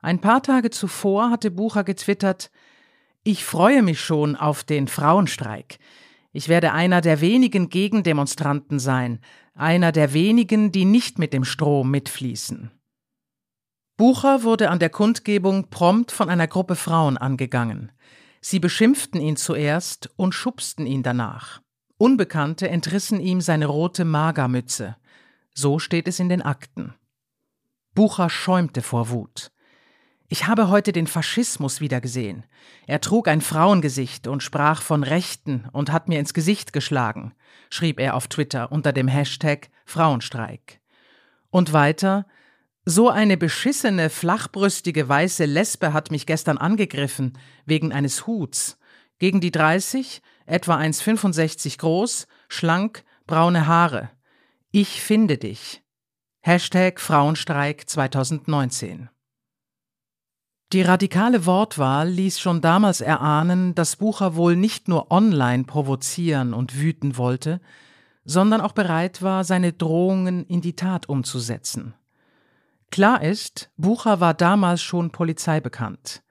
Ein 0.00 0.20
paar 0.20 0.42
Tage 0.42 0.70
zuvor 0.70 1.30
hatte 1.30 1.50
Bucher 1.50 1.84
getwittert 1.84 2.50
Ich 3.24 3.44
freue 3.44 3.82
mich 3.82 4.00
schon 4.00 4.36
auf 4.36 4.62
den 4.62 4.86
Frauenstreik. 4.86 5.78
Ich 6.32 6.48
werde 6.48 6.72
einer 6.72 7.00
der 7.00 7.20
wenigen 7.20 7.68
Gegendemonstranten 7.68 8.78
sein, 8.78 9.20
einer 9.54 9.90
der 9.90 10.12
wenigen, 10.12 10.70
die 10.70 10.84
nicht 10.84 11.18
mit 11.18 11.32
dem 11.32 11.44
Strom 11.44 11.90
mitfließen. 11.90 12.70
Bucher 13.96 14.44
wurde 14.44 14.70
an 14.70 14.78
der 14.78 14.90
Kundgebung 14.90 15.70
prompt 15.70 16.12
von 16.12 16.30
einer 16.30 16.46
Gruppe 16.46 16.76
Frauen 16.76 17.16
angegangen. 17.16 17.90
Sie 18.40 18.60
beschimpften 18.60 19.20
ihn 19.20 19.36
zuerst 19.36 20.10
und 20.14 20.32
schubsten 20.32 20.86
ihn 20.86 21.02
danach. 21.02 21.60
Unbekannte 21.96 22.68
entrissen 22.68 23.18
ihm 23.18 23.40
seine 23.40 23.66
rote 23.66 24.04
Magermütze. 24.04 24.96
So 25.52 25.80
steht 25.80 26.06
es 26.06 26.20
in 26.20 26.28
den 26.28 26.42
Akten. 26.42 26.94
Bucher 27.94 28.30
schäumte 28.30 28.82
vor 28.82 29.10
Wut. 29.10 29.50
Ich 30.30 30.46
habe 30.46 30.68
heute 30.68 30.92
den 30.92 31.06
Faschismus 31.06 31.80
wiedergesehen. 31.80 32.44
Er 32.86 33.00
trug 33.00 33.28
ein 33.28 33.40
Frauengesicht 33.40 34.26
und 34.26 34.42
sprach 34.42 34.82
von 34.82 35.02
Rechten 35.02 35.66
und 35.72 35.90
hat 35.90 36.06
mir 36.08 36.20
ins 36.20 36.34
Gesicht 36.34 36.74
geschlagen, 36.74 37.32
schrieb 37.70 37.98
er 37.98 38.14
auf 38.14 38.28
Twitter 38.28 38.70
unter 38.70 38.92
dem 38.92 39.08
Hashtag 39.08 39.70
Frauenstreik. 39.86 40.80
Und 41.48 41.72
weiter, 41.72 42.26
so 42.84 43.08
eine 43.08 43.38
beschissene, 43.38 44.10
flachbrüstige 44.10 45.08
weiße 45.08 45.46
Lesbe 45.46 45.94
hat 45.94 46.10
mich 46.10 46.26
gestern 46.26 46.58
angegriffen, 46.58 47.38
wegen 47.64 47.92
eines 47.92 48.26
Huts. 48.26 48.78
Gegen 49.18 49.40
die 49.40 49.50
30 49.50 50.20
etwa 50.44 50.76
1,65 50.76 51.78
groß, 51.78 52.26
schlank, 52.48 53.02
braune 53.26 53.66
Haare. 53.66 54.10
Ich 54.72 55.00
finde 55.00 55.38
dich. 55.38 55.82
Hashtag 56.40 57.00
Frauenstreik 57.00 57.88
2019. 57.88 59.08
Die 60.74 60.82
radikale 60.82 61.46
Wortwahl 61.46 62.10
ließ 62.10 62.40
schon 62.40 62.60
damals 62.60 63.00
erahnen, 63.00 63.74
dass 63.74 63.96
Bucher 63.96 64.36
wohl 64.36 64.54
nicht 64.54 64.86
nur 64.86 65.10
online 65.10 65.64
provozieren 65.64 66.52
und 66.52 66.78
wüten 66.78 67.16
wollte, 67.16 67.62
sondern 68.26 68.60
auch 68.60 68.72
bereit 68.72 69.22
war, 69.22 69.44
seine 69.44 69.72
Drohungen 69.72 70.44
in 70.44 70.60
die 70.60 70.76
Tat 70.76 71.08
umzusetzen. 71.08 71.94
Klar 72.90 73.22
ist, 73.22 73.70
Bucher 73.78 74.20
war 74.20 74.34
damals 74.34 74.82
schon 74.82 75.10
polizeibekannt. 75.10 76.22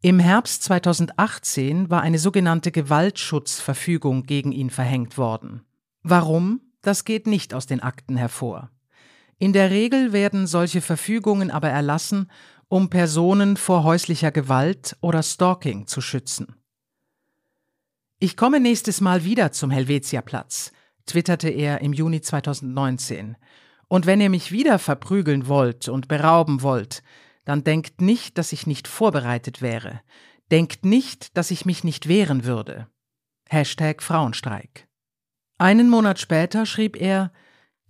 Im 0.00 0.18
Herbst 0.18 0.64
2018 0.64 1.88
war 1.88 2.02
eine 2.02 2.18
sogenannte 2.18 2.72
Gewaltschutzverfügung 2.72 4.24
gegen 4.24 4.50
ihn 4.50 4.70
verhängt 4.70 5.18
worden. 5.18 5.62
Warum? 6.02 6.60
Das 6.82 7.04
geht 7.04 7.28
nicht 7.28 7.54
aus 7.54 7.66
den 7.66 7.80
Akten 7.80 8.16
hervor. 8.16 8.70
In 9.38 9.52
der 9.52 9.70
Regel 9.70 10.12
werden 10.12 10.48
solche 10.48 10.80
Verfügungen 10.80 11.52
aber 11.52 11.68
erlassen, 11.68 12.28
um 12.68 12.90
Personen 12.90 13.56
vor 13.56 13.82
häuslicher 13.82 14.30
Gewalt 14.30 14.96
oder 15.00 15.22
Stalking 15.22 15.86
zu 15.86 16.00
schützen. 16.00 16.54
Ich 18.18 18.36
komme 18.36 18.60
nächstes 18.60 19.00
Mal 19.00 19.24
wieder 19.24 19.52
zum 19.52 19.70
Helvetiaplatz, 19.70 20.72
twitterte 21.06 21.48
er 21.48 21.80
im 21.80 21.92
Juni 21.92 22.20
2019. 22.20 23.36
Und 23.88 24.06
wenn 24.06 24.20
ihr 24.20 24.28
mich 24.28 24.52
wieder 24.52 24.78
verprügeln 24.78 25.48
wollt 25.48 25.88
und 25.88 26.08
berauben 26.08 26.62
wollt, 26.62 27.02
dann 27.46 27.64
denkt 27.64 28.02
nicht, 28.02 28.36
dass 28.36 28.52
ich 28.52 28.66
nicht 28.66 28.86
vorbereitet 28.86 29.62
wäre. 29.62 30.00
Denkt 30.50 30.84
nicht, 30.84 31.36
dass 31.36 31.50
ich 31.50 31.64
mich 31.64 31.84
nicht 31.84 32.08
wehren 32.08 32.44
würde. 32.44 32.88
Hashtag 33.48 34.02
Frauenstreik. 34.02 34.86
Einen 35.56 35.88
Monat 35.88 36.18
später 36.18 36.66
schrieb 36.66 37.00
er, 37.00 37.32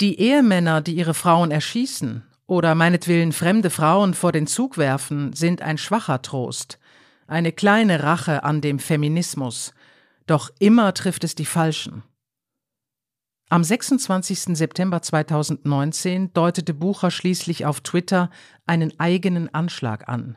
die 0.00 0.20
Ehemänner, 0.20 0.80
die 0.80 0.94
ihre 0.94 1.14
Frauen 1.14 1.50
erschießen 1.50 2.27
oder 2.48 2.74
meinetwillen 2.74 3.32
fremde 3.32 3.70
Frauen 3.70 4.14
vor 4.14 4.32
den 4.32 4.48
Zug 4.48 4.78
werfen, 4.78 5.32
sind 5.34 5.62
ein 5.62 5.78
schwacher 5.78 6.22
Trost, 6.22 6.80
eine 7.28 7.52
kleine 7.52 8.02
Rache 8.02 8.42
an 8.42 8.60
dem 8.60 8.80
Feminismus, 8.80 9.74
doch 10.26 10.50
immer 10.58 10.92
trifft 10.94 11.22
es 11.24 11.36
die 11.36 11.44
Falschen. 11.44 12.02
Am 13.50 13.62
26. 13.62 14.56
September 14.56 15.00
2019 15.00 16.32
deutete 16.32 16.74
Bucher 16.74 17.10
schließlich 17.10 17.64
auf 17.64 17.80
Twitter 17.80 18.30
einen 18.66 18.98
eigenen 18.98 19.52
Anschlag 19.54 20.08
an. 20.08 20.36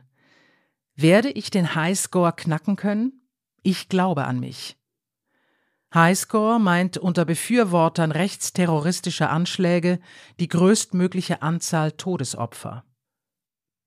Werde 0.95 1.29
ich 1.29 1.49
den 1.49 1.75
Highscore 1.75 2.33
knacken 2.33 2.75
können? 2.75 3.25
Ich 3.63 3.89
glaube 3.89 4.25
an 4.25 4.39
mich. 4.39 4.77
Highscore 5.93 6.59
meint 6.59 6.97
unter 6.97 7.25
Befürwortern 7.25 8.11
rechtsterroristischer 8.11 9.29
Anschläge 9.29 9.99
die 10.39 10.47
größtmögliche 10.47 11.41
Anzahl 11.41 11.91
Todesopfer. 11.91 12.85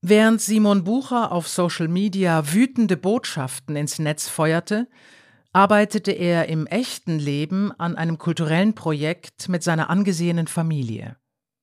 Während 0.02 0.42
Simon 0.42 0.84
Bucher 0.84 1.32
auf 1.32 1.48
Social 1.48 1.88
Media 1.88 2.52
wütende 2.52 2.98
Botschaften 2.98 3.74
ins 3.74 3.98
Netz 3.98 4.28
feuerte, 4.28 4.86
arbeitete 5.54 6.12
er 6.12 6.48
im 6.48 6.66
echten 6.66 7.18
Leben 7.18 7.72
an 7.78 7.96
einem 7.96 8.18
kulturellen 8.18 8.74
Projekt 8.74 9.48
mit 9.48 9.62
seiner 9.62 9.88
angesehenen 9.88 10.46
Familie. 10.46 11.16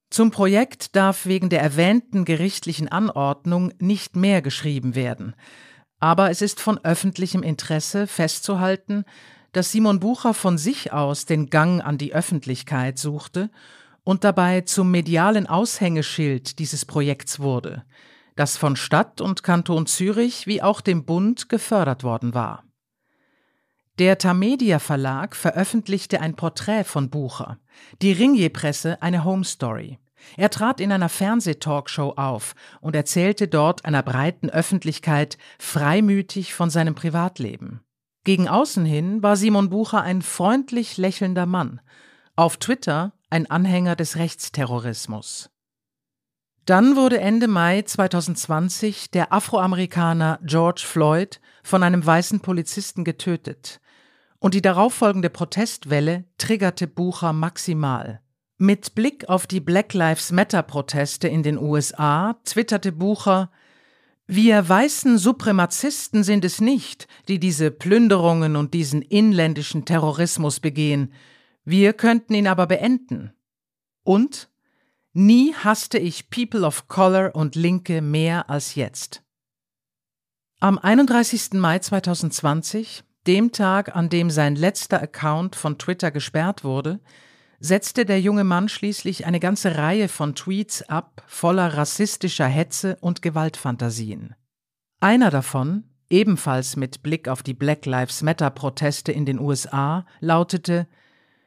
Zum 0.10 0.32
Projekt 0.32 0.96
darf 0.96 1.28
wegen 1.28 1.50
der 1.50 1.62
erwähnten 1.62 2.26
gerichtlichen 2.26 2.88
Anordnung 2.88 3.74
nicht 3.80 4.16
mehr 4.16 4.42
geschrieben 4.42 4.96
werden, 4.96 5.36
aber 6.00 6.32
es 6.32 6.42
ist 6.42 6.60
von 6.60 6.80
öffentlichem 6.84 7.44
Interesse 7.44 8.08
festzuhalten, 8.08 9.06
dass 9.52 9.72
Simon 9.72 10.00
Bucher 10.00 10.34
von 10.34 10.58
sich 10.58 10.94
aus 10.94 11.26
den 11.26 11.50
Gang 11.50 11.84
an 11.84 11.98
die 11.98 12.14
Öffentlichkeit 12.14 12.98
suchte 12.98 13.50
und 14.04 14.24
dabei 14.24 14.62
zum 14.62 14.92
medialen 14.92 15.48
Aushängeschild 15.48 16.60
dieses 16.60 16.86
Projekts 16.86 17.40
wurde, 17.40 17.84
das 18.36 18.58
von 18.58 18.76
Stadt 18.76 19.22
und 19.22 19.44
Kanton 19.44 19.86
Zürich 19.86 20.48
wie 20.48 20.62
auch 20.62 20.82
dem 20.82 21.06
Bund 21.06 21.50
gefördert 21.50 22.04
worden 22.04 22.34
war. 22.34 22.64
Der 24.00 24.18
Tamedia 24.18 24.80
Verlag 24.80 25.36
veröffentlichte 25.36 26.22
ein 26.22 26.36
Porträt 26.36 26.86
von 26.86 27.10
Bucher, 27.10 27.60
die 28.02 28.14
Ringier-Presse 28.14 29.02
eine 29.02 29.26
Home 29.26 29.44
Story. 29.44 30.00
Er 30.38 30.50
trat 30.50 30.80
in 30.80 30.92
einer 30.92 31.10
Fernsehtalkshow 31.10 32.14
auf 32.16 32.56
und 32.80 32.96
erzählte 32.96 33.48
dort 33.48 33.86
einer 33.86 34.02
breiten 34.02 34.50
Öffentlichkeit 34.50 35.38
freimütig 35.60 36.54
von 36.54 36.70
seinem 36.70 36.96
Privatleben. 36.96 37.82
Gegen 38.24 38.48
außen 38.48 38.86
hin 38.86 39.24
war 39.24 39.36
Simon 39.36 39.70
Bucher 39.70 40.02
ein 40.02 40.22
freundlich 40.22 40.98
lächelnder 40.98 41.46
Mann, 41.46 41.82
auf 42.36 42.58
Twitter 42.58 43.14
ein 43.30 43.50
Anhänger 43.50 43.96
des 43.96 44.18
Rechtsterrorismus. 44.18 45.50
Dann 46.66 46.96
wurde 46.96 47.20
Ende 47.20 47.48
Mai 47.48 47.82
2020 47.82 49.10
der 49.10 49.34
Afroamerikaner 49.34 50.40
George 50.44 50.84
Floyd 50.86 51.42
von 51.64 51.82
einem 51.82 52.06
weißen 52.06 52.42
Polizisten 52.42 53.04
getötet. 53.04 53.82
Und 54.38 54.54
die 54.54 54.62
darauffolgende 54.62 55.32
Protestwelle 55.32 56.26
triggerte 56.38 56.88
Bucher 56.88 57.34
maximal. 57.34 58.22
Mit 58.58 58.94
Blick 58.94 59.28
auf 59.28 59.48
die 59.48 59.60
Black 59.60 59.94
Lives 59.96 60.32
Matter 60.32 60.62
Proteste 60.62 61.28
in 61.28 61.42
den 61.42 61.58
USA 61.58 62.36
twitterte 62.46 62.92
Bucher, 62.92 63.50
wir 64.34 64.70
weißen 64.70 65.18
Supremazisten 65.18 66.24
sind 66.24 66.46
es 66.46 66.62
nicht, 66.62 67.10
die 67.28 67.38
diese 67.38 67.70
Plünderungen 67.70 68.56
und 68.56 68.74
diesen 68.74 69.02
inländischen 69.02 69.84
Terrorismus 69.84 70.62
begehen. 70.62 71.12
Wir 71.66 71.92
könnten 71.92 72.34
ihn 72.36 72.48
aber 72.48 72.66
beenden. 72.66 73.34
Und 74.04 74.50
nie 75.12 75.54
hasste 75.54 75.98
ich 75.98 76.30
People 76.30 76.66
of 76.66 76.88
Color 76.88 77.36
und 77.36 77.56
Linke 77.56 78.02
mehr 78.02 78.50
als 78.50 78.76
jetzt. 78.76 79.22
Am 80.62 80.78
31. 80.78 81.56
Mai 81.56 81.80
2020, 81.80 83.04
dem 83.28 83.52
Tag, 83.52 83.98
an 83.98 84.08
dem 84.08 84.30
sein 84.30 84.56
letzter 84.56 85.02
Account 85.02 85.58
von 85.58 85.78
Twitter 85.78 86.10
gesperrt 86.10 86.64
wurde, 86.64 87.02
setzte 87.62 88.06
der 88.06 88.20
junge 88.20 88.44
Mann 88.44 88.68
schließlich 88.68 89.26
eine 89.28 89.40
ganze 89.40 89.78
Reihe 89.78 90.10
von 90.10 90.34
Tweets 90.36 90.82
ab, 90.90 91.24
voller 91.28 91.78
rassistischer 91.78 92.48
Hetze 92.48 92.98
und 93.02 93.22
Gewaltfantasien. 93.22 94.36
Einer 95.00 95.30
davon, 95.30 95.84
ebenfalls 96.10 96.76
mit 96.76 97.04
Blick 97.04 97.28
auf 97.28 97.44
die 97.44 97.54
Black 97.54 97.86
Lives 97.86 98.24
Matter 98.24 98.50
Proteste 98.50 99.12
in 99.12 99.26
den 99.26 99.40
USA, 99.40 100.06
lautete 100.20 100.88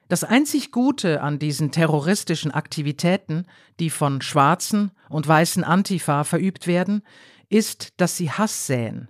Das 0.09 0.23
einzig 0.23 0.71
Gute 0.71 1.21
an 1.21 1.41
diesen 1.41 1.73
terroristischen 1.73 2.53
Aktivitäten, 2.53 3.47
die 3.81 3.91
von 3.91 4.23
schwarzen 4.23 4.93
und 5.09 5.27
weißen 5.27 5.65
Antifa 5.65 6.23
verübt 6.23 6.69
werden, 6.69 7.03
ist, 7.49 8.01
dass 8.01 8.17
sie 8.17 8.31
Hass 8.31 8.69
säen. 8.69 9.09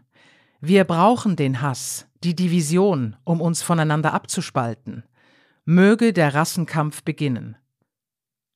Wir 0.60 0.84
brauchen 0.84 1.36
den 1.36 1.60
Hass, 1.60 2.06
die 2.22 2.34
Division, 2.34 3.16
um 3.24 3.42
uns 3.42 3.60
voneinander 3.60 4.14
abzuspalten 4.14 5.04
möge 5.64 6.12
der 6.12 6.34
Rassenkampf 6.34 7.02
beginnen. 7.02 7.56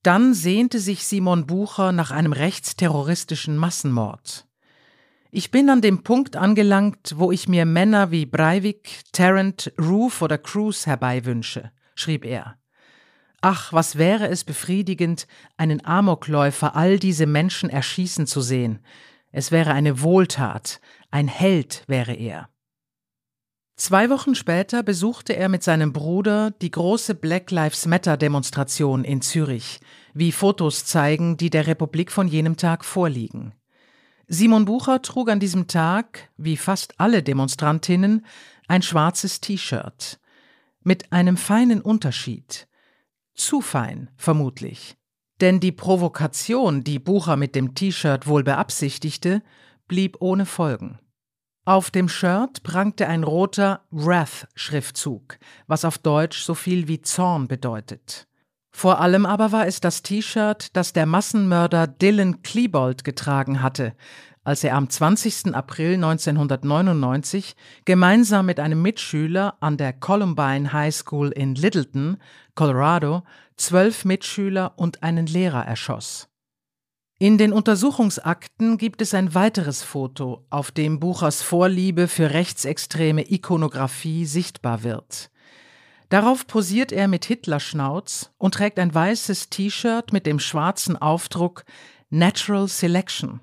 Dann 0.02 0.34
sehnte 0.34 0.78
sich 0.78 1.06
Simon 1.06 1.46
Bucher 1.46 1.92
nach 1.92 2.10
einem 2.10 2.32
rechtsterroristischen 2.32 3.56
Massenmord. 3.56 4.46
Ich 5.30 5.50
bin 5.50 5.68
an 5.68 5.82
dem 5.82 6.02
Punkt 6.02 6.36
angelangt, 6.36 7.14
wo 7.16 7.32
ich 7.32 7.48
mir 7.48 7.66
Männer 7.66 8.10
wie 8.10 8.24
Breivik, 8.24 9.02
Tarrant, 9.12 9.72
Roof 9.78 10.22
oder 10.22 10.38
Cruz 10.38 10.86
herbeiwünsche, 10.86 11.70
schrieb 11.94 12.24
er. 12.24 12.56
Ach, 13.40 13.72
was 13.72 13.96
wäre 13.98 14.28
es 14.28 14.44
befriedigend, 14.44 15.26
einen 15.56 15.84
Amokläufer 15.84 16.74
all 16.74 16.98
diese 16.98 17.26
Menschen 17.26 17.70
erschießen 17.70 18.26
zu 18.26 18.40
sehen. 18.40 18.80
Es 19.30 19.52
wäre 19.52 19.72
eine 19.72 20.00
Wohltat, 20.00 20.80
ein 21.10 21.28
Held 21.28 21.84
wäre 21.86 22.14
er. 22.14 22.48
Zwei 23.78 24.11
Wochen 24.11 24.35
später 24.35 24.82
besuchte 24.82 25.37
er 25.37 25.49
mit 25.49 25.62
seinem 25.62 25.92
Bruder 25.92 26.50
die 26.50 26.73
große 26.73 27.14
Black 27.14 27.52
Lives 27.52 27.87
Matter 27.87 28.16
Demonstration 28.16 29.04
in 29.04 29.23
Zürich, 29.23 29.78
wie 30.14 30.32
Fotos 30.32 30.85
zeigen, 30.85 31.37
die 31.37 31.49
der 31.49 31.68
Republik 31.68 32.11
von 32.11 32.26
jenem 32.26 32.56
Tag 32.56 32.85
vorliegen. 32.85 33.54
Simon 34.26 34.64
Bucher 34.64 35.00
trug 35.00 35.30
an 35.30 35.38
diesem 35.38 35.68
Tag, 35.68 36.28
wie 36.37 36.56
fast 36.56 36.99
alle 36.99 37.23
Demonstrantinnen, 37.23 38.26
ein 38.66 38.82
schwarzes 38.82 39.40
T-Shirt. 39.40 40.18
Mit 40.82 41.12
einem 41.12 41.37
feinen 41.37 41.80
Unterschied. 41.80 42.66
Zu 43.37 43.61
fein, 43.61 44.11
vermutlich. 44.16 44.97
Denn 45.40 45.61
die 45.61 45.73
Provokation, 45.73 46.82
die 46.82 46.99
Bucher 46.99 47.37
mit 47.37 47.54
dem 47.54 47.76
T-Shirt 47.76 48.26
wohl 48.26 48.42
beabsichtigte, 48.42 49.40
blieb 49.87 50.16
ohne 50.18 50.47
Folgen. 50.47 50.99
Auf 51.68 51.90
dem 51.90 52.08
Shirt 52.08 52.62
prangte 52.62 53.08
ein 53.08 53.25
roter 53.25 53.82
Wrath-Schriftzug, 53.90 55.37
was 55.66 55.84
auf 55.84 55.98
Deutsch 55.98 56.40
so 56.40 56.54
viel 56.54 56.88
wie 56.88 57.02
Zorn 57.02 57.46
bedeutet. 57.46 58.26
Vor 58.70 59.02
allem 59.02 59.26
aber 59.26 59.52
war 59.52 59.66
es 59.66 59.78
das 59.82 60.02
T-Shirt, 60.02 60.75
das 60.75 60.94
der 60.94 61.04
Massenmörder 61.04 61.87
Dylan 61.87 62.40
Klebold 62.40 63.04
getragen 63.04 63.60
hatte, 63.60 63.92
als 64.44 64.64
er 64.64 64.76
am 64.76 64.88
20. 64.88 65.54
April 65.54 65.96
1999 65.96 67.54
gemeinsam 67.85 68.46
mit 68.46 68.61
einem 68.61 68.81
Mitschüler 68.81 69.59
an 69.61 69.76
der 69.76 69.92
Columbine 69.92 70.72
High 70.72 70.94
School 70.94 71.28
in 71.33 71.54
Littleton, 71.54 72.16
Colorado, 72.54 73.24
zwölf 73.59 74.07
Mitschüler 74.07 74.72
und 74.76 75.02
einen 75.02 75.26
Lehrer 75.26 75.66
erschoss. 75.66 76.31
In 77.20 77.37
den 77.37 77.52
Untersuchungsakten 77.52 78.78
gibt 78.78 79.02
es 79.02 79.12
ein 79.12 79.35
weiteres 79.35 79.83
Foto, 79.83 80.46
auf 80.50 80.70
dem 80.70 81.00
Buchers 81.00 81.42
Vorliebe 81.42 82.07
für 82.07 82.31
rechtsextreme 82.31 83.28
Ikonographie 83.28 84.24
sichtbar 84.24 84.85
wird. 84.85 85.28
Darauf 86.11 86.46
posiert 86.46 86.92
er 86.92 87.09
mit 87.09 87.24
Hitlerschnauz 87.24 88.31
und 88.38 88.54
trägt 88.54 88.78
ein 88.78 88.94
weißes 88.94 89.50
T-Shirt 89.50 90.12
mit 90.12 90.26
dem 90.26 90.38
schwarzen 90.38 90.96
Aufdruck 90.96 91.64
Natural 92.09 92.68
Selection. 92.68 93.40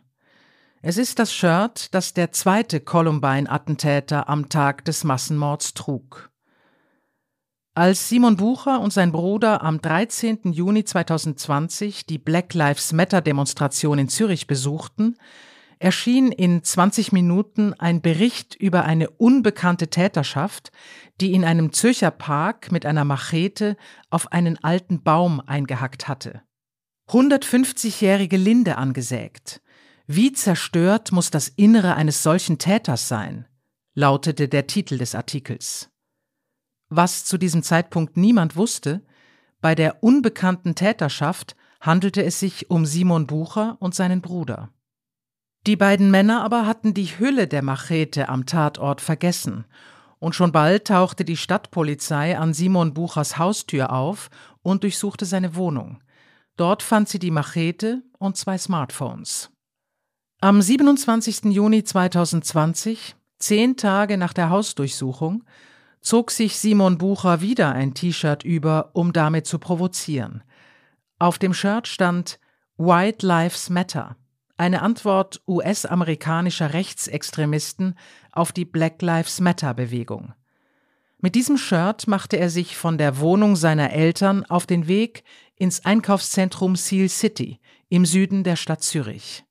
Es 0.81 0.95
ist 0.95 1.19
das 1.19 1.33
Shirt, 1.33 1.93
das 1.93 2.13
der 2.13 2.31
zweite 2.31 2.79
Columbine-Attentäter 2.79 4.29
am 4.29 4.47
Tag 4.47 4.85
des 4.85 5.03
Massenmords 5.03 5.73
trug. 5.73 6.31
Als 7.77 8.07
Simon 8.07 8.37
Bucher 8.37 8.79
und 8.79 8.93
sein 8.93 9.11
Bruder 9.11 9.61
am 9.61 9.81
13. 9.81 10.53
Juni 10.53 10.85
2020 10.85 12.05
die 12.05 12.17
Black 12.17 12.53
Lives 12.53 12.93
Matter 12.93 13.19
Demonstration 13.19 13.99
in 13.99 14.07
Zürich 14.07 14.47
besuchten, 14.47 15.17
erschien 15.77 16.31
in 16.31 16.63
20 16.63 17.11
Minuten 17.11 17.73
ein 17.73 18.01
Bericht 18.01 18.55
über 18.55 18.85
eine 18.85 19.09
unbekannte 19.09 19.89
Täterschaft, 19.89 20.71
die 21.19 21.33
in 21.33 21.43
einem 21.43 21.73
Zürcher 21.73 22.11
Park 22.11 22.71
mit 22.71 22.85
einer 22.85 23.03
Machete 23.03 23.75
auf 24.09 24.31
einen 24.31 24.57
alten 24.63 25.03
Baum 25.03 25.41
eingehackt 25.41 26.07
hatte. 26.07 26.43
150-jährige 27.09 28.37
Linde 28.37 28.77
angesägt. 28.77 29.61
Wie 30.07 30.31
zerstört 30.31 31.11
muss 31.11 31.29
das 31.29 31.49
Innere 31.49 31.95
eines 31.95 32.23
solchen 32.23 32.57
Täters 32.57 33.09
sein? 33.09 33.47
lautete 33.95 34.47
der 34.47 34.65
Titel 34.65 34.97
des 34.97 35.13
Artikels. 35.13 35.89
Was 36.89 37.25
zu 37.25 37.37
diesem 37.37 37.63
Zeitpunkt 37.63 38.17
niemand 38.17 38.55
wusste, 38.55 39.01
bei 39.61 39.75
der 39.75 40.03
unbekannten 40.03 40.75
Täterschaft 40.75 41.55
handelte 41.81 42.23
es 42.23 42.39
sich 42.39 42.69
um 42.69 42.85
Simon 42.85 43.27
Bucher 43.27 43.77
und 43.79 43.95
seinen 43.95 44.21
Bruder. 44.21 44.69
Die 45.67 45.75
beiden 45.75 46.11
Männer 46.11 46.43
aber 46.43 46.67
hatten 46.67 46.93
die 46.93 47.17
Hülle 47.17 47.47
der 47.47 47.63
Machete 47.63 48.29
am 48.29 48.45
Tatort 48.45 49.01
vergessen, 49.01 49.65
und 50.19 50.33
schon 50.33 50.51
bald 50.51 50.87
tauchte 50.87 51.25
die 51.25 51.37
Stadtpolizei 51.37 52.37
an 52.37 52.53
Simon 52.53 52.93
Buchers 52.93 53.37
Haustür 53.37 53.91
auf 53.91 54.29
und 54.61 54.83
durchsuchte 54.83 55.25
seine 55.25 55.55
Wohnung. 55.55 55.99
Dort 56.57 56.83
fand 56.83 57.09
sie 57.09 57.19
die 57.19 57.31
Machete 57.31 58.01
und 58.17 58.37
zwei 58.37 58.57
Smartphones. 58.57 59.51
Am 60.41 60.61
27. 60.61 61.45
Juni 61.45 61.83
2020, 61.83 63.15
zehn 63.39 63.77
Tage 63.77 64.17
nach 64.17 64.33
der 64.33 64.49
Hausdurchsuchung, 64.49 65.43
zog 66.05 66.29
sich 66.29 66.57
Simon 66.57 66.99
Bucher 66.99 67.41
wieder 67.41 67.71
ein 67.71 67.95
T-Shirt 67.95 68.43
über, 68.43 68.91
um 68.93 69.11
damit 69.11 69.47
zu 69.47 69.57
provozieren. 69.57 70.43
Auf 71.17 71.39
dem 71.39 71.53
Shirt 71.53 71.87
stand 71.87 72.39
White 72.77 73.25
Lives 73.25 73.71
Matter, 73.71 74.15
eine 74.55 74.83
Antwort 74.83 75.41
US-amerikanischer 75.47 76.73
Rechtsextremisten 76.73 77.97
auf 78.31 78.51
die 78.51 78.65
Black 78.65 79.01
Lives 79.01 79.39
Matter 79.39 79.73
Bewegung. 79.73 80.33
Mit 81.19 81.33
diesem 81.33 81.57
Shirt 81.57 82.07
machte 82.07 82.37
er 82.37 82.51
sich 82.51 82.77
von 82.77 82.99
der 82.99 83.19
Wohnung 83.19 83.55
seiner 83.55 83.91
Eltern 83.91 84.45
auf 84.45 84.67
den 84.67 84.87
Weg 84.87 85.23
ins 85.55 85.85
Einkaufszentrum 85.85 86.75
Seal 86.75 87.09
City 87.09 87.59
im 87.89 88.05
Süden 88.05 88.43
der 88.43 88.57
Stadt 88.57 88.83
Zürich. 88.83 89.43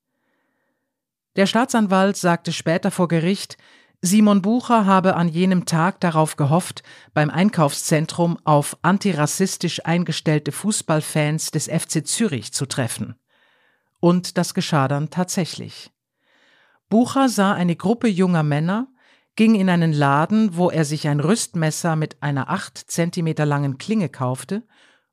Der 1.35 1.47
Staatsanwalt 1.47 2.17
sagte 2.17 2.53
später 2.53 2.93
vor 2.93 3.09
Gericht, 3.09 3.57
Simon 4.01 4.43
Bucher 4.43 4.87
habe 4.87 5.17
an 5.17 5.29
jenem 5.29 5.65
Tag 5.65 6.01
darauf 6.01 6.37
gehofft, 6.37 6.83
beim 7.15 7.31
Einkaufszentrum 7.31 8.39
auf 8.45 8.77
antirassistisch 8.83 9.85
eingestellte 9.87 10.53
Fußballfans 10.53 11.51
des 11.51 11.69
FC 11.69 12.07
Zürich 12.07 12.53
zu 12.53 12.67
treffen. 12.67 13.15
Und 14.01 14.37
das 14.37 14.53
geschah 14.53 14.89
dann 14.89 15.11
tatsächlich. 15.11 15.91
Bucher 16.91 17.29
sah 17.29 17.55
eine 17.55 17.77
Gruppe 17.77 18.09
junger 18.09 18.43
Männer, 18.43 18.89
ging 19.37 19.55
in 19.55 19.69
einen 19.69 19.93
Laden, 19.93 20.57
wo 20.57 20.71
er 20.71 20.85
sich 20.85 21.09
ein 21.09 21.21
Rüstmesser 21.21 21.97
mit 21.97 22.23
einer 22.23 22.51
acht 22.51 22.79
Zentimeter 22.79 23.47
langen 23.47 23.79
Klinge 23.79 24.09
kaufte, 24.09 24.63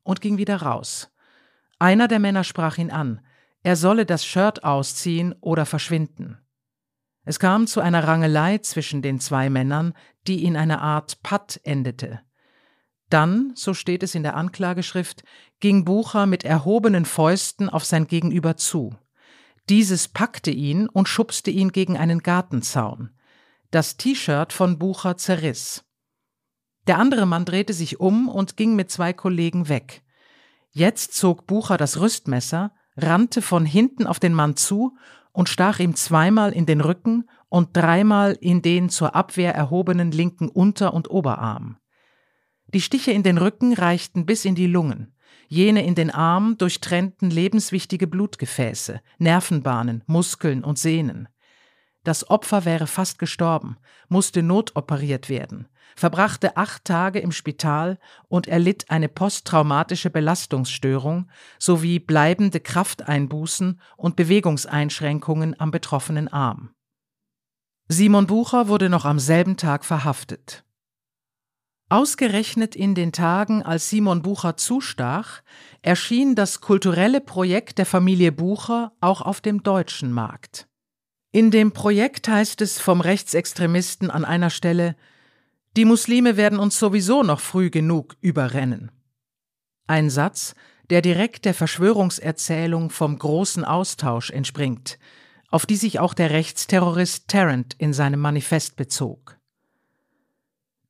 und 0.04 0.22
ging 0.22 0.38
wieder 0.38 0.62
raus. 0.62 1.12
Einer 1.80 2.08
der 2.08 2.20
Männer 2.20 2.44
sprach 2.44 2.78
ihn 2.78 2.92
an, 2.92 3.22
er 3.64 3.76
solle 3.76 4.06
das 4.06 4.26
Shirt 4.26 4.64
ausziehen 4.64 5.36
oder 5.42 5.66
verschwinden. 5.66 6.40
Es 7.24 7.40
kam 7.40 7.68
zu 7.68 7.82
einer 7.82 8.08
Rangelei 8.08 8.58
zwischen 8.60 9.02
den 9.02 9.20
zwei 9.20 9.50
Männern, 9.50 9.94
die 10.28 10.44
in 10.44 10.58
einer 10.58 10.82
Art 10.82 11.22
Patt 11.22 11.60
endete. 11.64 12.22
Dann, 13.10 13.52
so 13.56 13.74
steht 13.74 14.04
es 14.04 14.16
in 14.16 14.24
der 14.24 14.36
Anklageschrift, 14.36 15.24
ging 15.60 15.84
Bucher 15.84 16.26
mit 16.26 16.44
erhobenen 16.44 17.06
Fäusten 17.06 17.70
auf 17.70 17.84
sein 17.86 18.08
Gegenüber 18.08 18.56
zu. 18.56 18.96
Dieses 19.70 20.08
packte 20.08 20.50
ihn 20.52 20.88
und 20.88 21.08
schubste 21.08 21.52
ihn 21.52 21.72
gegen 21.72 21.98
einen 21.98 22.20
Gartenzaun. 22.20 23.12
Das 23.70 23.98
T-Shirt 23.98 24.52
von 24.54 24.80
Bucher 24.80 25.18
zerriss. 25.18 25.84
Der 26.88 26.98
andere 26.98 27.26
Mann 27.26 27.46
drehte 27.46 27.74
sich 27.74 28.00
um 28.00 28.28
und 28.28 28.58
ging 28.58 28.76
mit 28.76 28.90
zwei 28.90 29.14
Kollegen 29.14 29.70
weg. 29.70 30.04
Jetzt 30.72 31.14
zog 31.14 31.46
Bucher 31.48 31.78
das 31.78 32.00
Rüstmesser, 32.00 32.74
rannte 32.98 33.42
von 33.42 33.66
hinten 33.66 34.08
auf 34.08 34.20
den 34.20 34.34
Mann 34.34 34.56
zu 34.56 34.98
und 35.32 35.50
stach 35.50 35.80
ihm 35.80 35.96
zweimal 35.96 36.52
in 36.52 36.66
den 36.66 36.82
Rücken 36.82 37.30
und 37.50 37.76
dreimal 37.76 38.38
in 38.40 38.62
den 38.62 38.90
zur 38.90 39.16
Abwehr 39.16 39.54
erhobenen 39.54 40.12
linken 40.12 40.50
Unter- 40.50 40.94
und 40.94 41.10
Oberarm. 41.10 41.78
Die 42.74 42.82
Stiche 42.82 43.12
in 43.12 43.24
den 43.24 43.38
Rücken 43.38 43.74
reichten 43.74 44.26
bis 44.26 44.46
in 44.46 44.56
die 44.56 44.68
Lungen, 44.68 45.14
jene 45.48 45.86
in 45.86 45.96
den 45.96 46.10
Arm 46.10 46.58
durchtrennten 46.58 47.30
lebenswichtige 47.30 48.08
Blutgefäße, 48.08 49.02
Nervenbahnen, 49.18 50.04
Muskeln 50.08 50.64
und 50.64 50.80
Sehnen. 50.80 51.28
Das 52.04 52.30
Opfer 52.30 52.66
wäre 52.66 52.88
fast 52.88 53.20
gestorben, 53.20 53.78
musste 54.08 54.42
notoperiert 54.42 55.30
werden, 55.30 55.68
verbrachte 55.96 56.58
acht 56.58 56.86
Tage 56.86 57.20
im 57.20 57.32
Spital 57.32 58.00
und 58.28 58.48
erlitt 58.48 58.90
eine 58.90 59.10
posttraumatische 59.10 60.10
Belastungsstörung 60.10 61.30
sowie 61.60 62.00
bleibende 62.00 62.60
Krafteinbußen 62.60 63.80
und 63.98 64.16
Bewegungseinschränkungen 64.16 65.60
am 65.60 65.72
betroffenen 65.72 66.28
Arm. 66.28 66.72
Simon 67.88 68.28
Bucher 68.28 68.68
wurde 68.68 68.90
noch 68.90 69.06
am 69.06 69.20
selben 69.20 69.58
Tag 69.58 69.84
verhaftet. 69.84 70.64
Ausgerechnet 71.90 72.74
in 72.74 72.96
den 72.96 73.12
Tagen, 73.12 73.64
als 73.64 73.90
Simon 73.90 74.22
Bucher 74.22 74.56
zustach, 74.56 75.42
erschien 75.82 76.36
das 76.36 76.62
kulturelle 76.62 77.20
Projekt 77.20 77.80
der 77.80 77.86
Familie 77.86 78.32
Bucher 78.32 78.94
auch 79.02 79.22
auf 79.22 79.42
dem 79.42 79.62
deutschen 79.62 80.14
Markt. 80.14 80.70
In 81.34 81.52
dem 81.52 81.74
Projekt 81.74 82.30
heißt 82.30 82.62
es 82.62 82.80
vom 82.80 83.02
Rechtsextremisten 83.02 84.10
an 84.10 84.24
einer 84.24 84.50
Stelle, 84.50 84.96
die 85.78 85.86
Muslime 85.86 86.36
werden 86.38 86.60
uns 86.60 86.78
sowieso 86.78 87.24
noch 87.24 87.40
früh 87.40 87.70
genug 87.70 88.18
überrennen. 88.20 88.92
Ein 89.88 90.10
Satz, 90.10 90.54
der 90.90 91.02
direkt 91.02 91.46
der 91.46 91.54
Verschwörungserzählung 91.54 92.90
vom 92.90 93.18
großen 93.18 93.64
Austausch 93.64 94.30
entspringt, 94.30 95.00
auf 95.50 95.66
die 95.66 95.78
sich 95.78 96.00
auch 96.00 96.14
der 96.14 96.32
Rechtsterrorist 96.32 97.30
Tarrant 97.30 97.76
in 97.78 97.94
seinem 97.94 98.20
Manifest 98.20 98.76
bezog. 98.76 99.38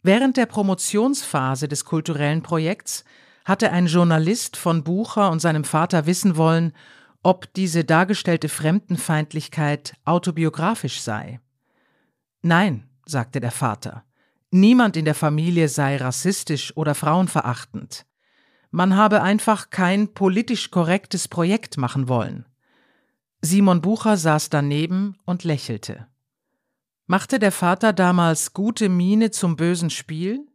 Während 0.01 0.37
der 0.37 0.47
Promotionsphase 0.47 1.67
des 1.67 1.85
kulturellen 1.85 2.41
Projekts 2.41 3.03
hatte 3.45 3.71
ein 3.71 3.85
Journalist 3.85 4.57
von 4.57 4.83
Bucher 4.83 5.29
und 5.29 5.39
seinem 5.39 5.63
Vater 5.63 6.07
wissen 6.07 6.37
wollen, 6.37 6.73
ob 7.21 7.53
diese 7.53 7.83
dargestellte 7.83 8.49
Fremdenfeindlichkeit 8.49 9.93
autobiografisch 10.05 11.01
sei. 11.01 11.39
Nein, 12.41 12.89
sagte 13.05 13.39
der 13.39 13.51
Vater, 13.51 14.03
Niemand 14.51 14.97
in 14.97 15.05
der 15.05 15.15
Familie 15.15 15.69
sei 15.69 15.95
rassistisch 15.95 16.75
oder 16.75 16.93
frauenverachtend. 16.93 18.05
Man 18.69 18.95
habe 18.95 19.21
einfach 19.21 19.69
kein 19.69 20.13
politisch 20.13 20.71
korrektes 20.71 21.29
Projekt 21.29 21.77
machen 21.77 22.09
wollen. 22.09 22.45
Simon 23.41 23.81
Bucher 23.81 24.17
saß 24.17 24.49
daneben 24.49 25.17
und 25.25 25.45
lächelte. 25.45 26.07
Machte 27.07 27.39
der 27.39 27.51
Vater 27.51 27.93
damals 27.93 28.53
gute 28.53 28.89
Miene 28.89 29.31
zum 29.31 29.55
bösen 29.55 29.89
Spiel? 29.89 30.45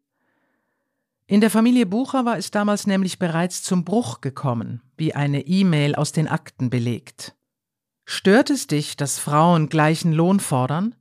In 1.26 1.40
der 1.40 1.50
Familie 1.50 1.86
Bucher 1.86 2.24
war 2.24 2.36
es 2.36 2.50
damals 2.50 2.86
nämlich 2.86 3.18
bereits 3.18 3.62
zum 3.62 3.84
Bruch 3.84 4.20
gekommen, 4.20 4.82
wie 4.96 5.14
eine 5.14 5.46
E-Mail 5.46 5.94
aus 5.94 6.12
den 6.12 6.28
Akten 6.28 6.70
belegt. 6.70 7.34
Stört 8.04 8.50
es 8.50 8.66
dich, 8.66 8.96
dass 8.96 9.18
Frauen 9.18 9.68
gleichen 9.68 10.12
Lohn 10.12 10.38
fordern? 10.38 10.94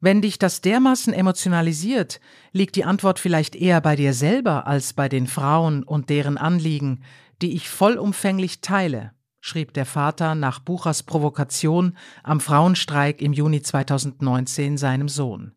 Wenn 0.00 0.22
dich 0.22 0.38
das 0.38 0.62
dermaßen 0.62 1.12
emotionalisiert, 1.12 2.20
liegt 2.52 2.76
die 2.76 2.84
Antwort 2.84 3.18
vielleicht 3.18 3.54
eher 3.54 3.82
bei 3.82 3.96
dir 3.96 4.14
selber 4.14 4.66
als 4.66 4.94
bei 4.94 5.10
den 5.10 5.26
Frauen 5.26 5.82
und 5.82 6.08
deren 6.08 6.38
Anliegen, 6.38 7.02
die 7.42 7.54
ich 7.54 7.68
vollumfänglich 7.68 8.62
teile, 8.62 9.12
schrieb 9.40 9.74
der 9.74 9.84
Vater 9.84 10.34
nach 10.34 10.58
Buchers 10.58 11.02
Provokation 11.02 11.96
am 12.22 12.40
Frauenstreik 12.40 13.20
im 13.20 13.34
Juni 13.34 13.60
2019 13.60 14.78
seinem 14.78 15.08
Sohn. 15.10 15.52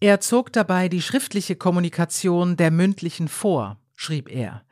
Er 0.00 0.20
zog 0.20 0.52
dabei 0.52 0.88
die 0.90 1.00
schriftliche 1.00 1.56
Kommunikation 1.56 2.56
der 2.56 2.70
mündlichen 2.70 3.28
vor, 3.28 3.78
schrieb 3.94 4.30
er, 4.30 4.64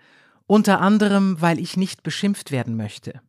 unter 0.46 0.80
anderem, 0.80 1.40
weil 1.40 1.58
ich 1.58 1.76
nicht 1.76 2.02
beschimpft 2.02 2.50
werden 2.50 2.76
möchte. 2.76 3.22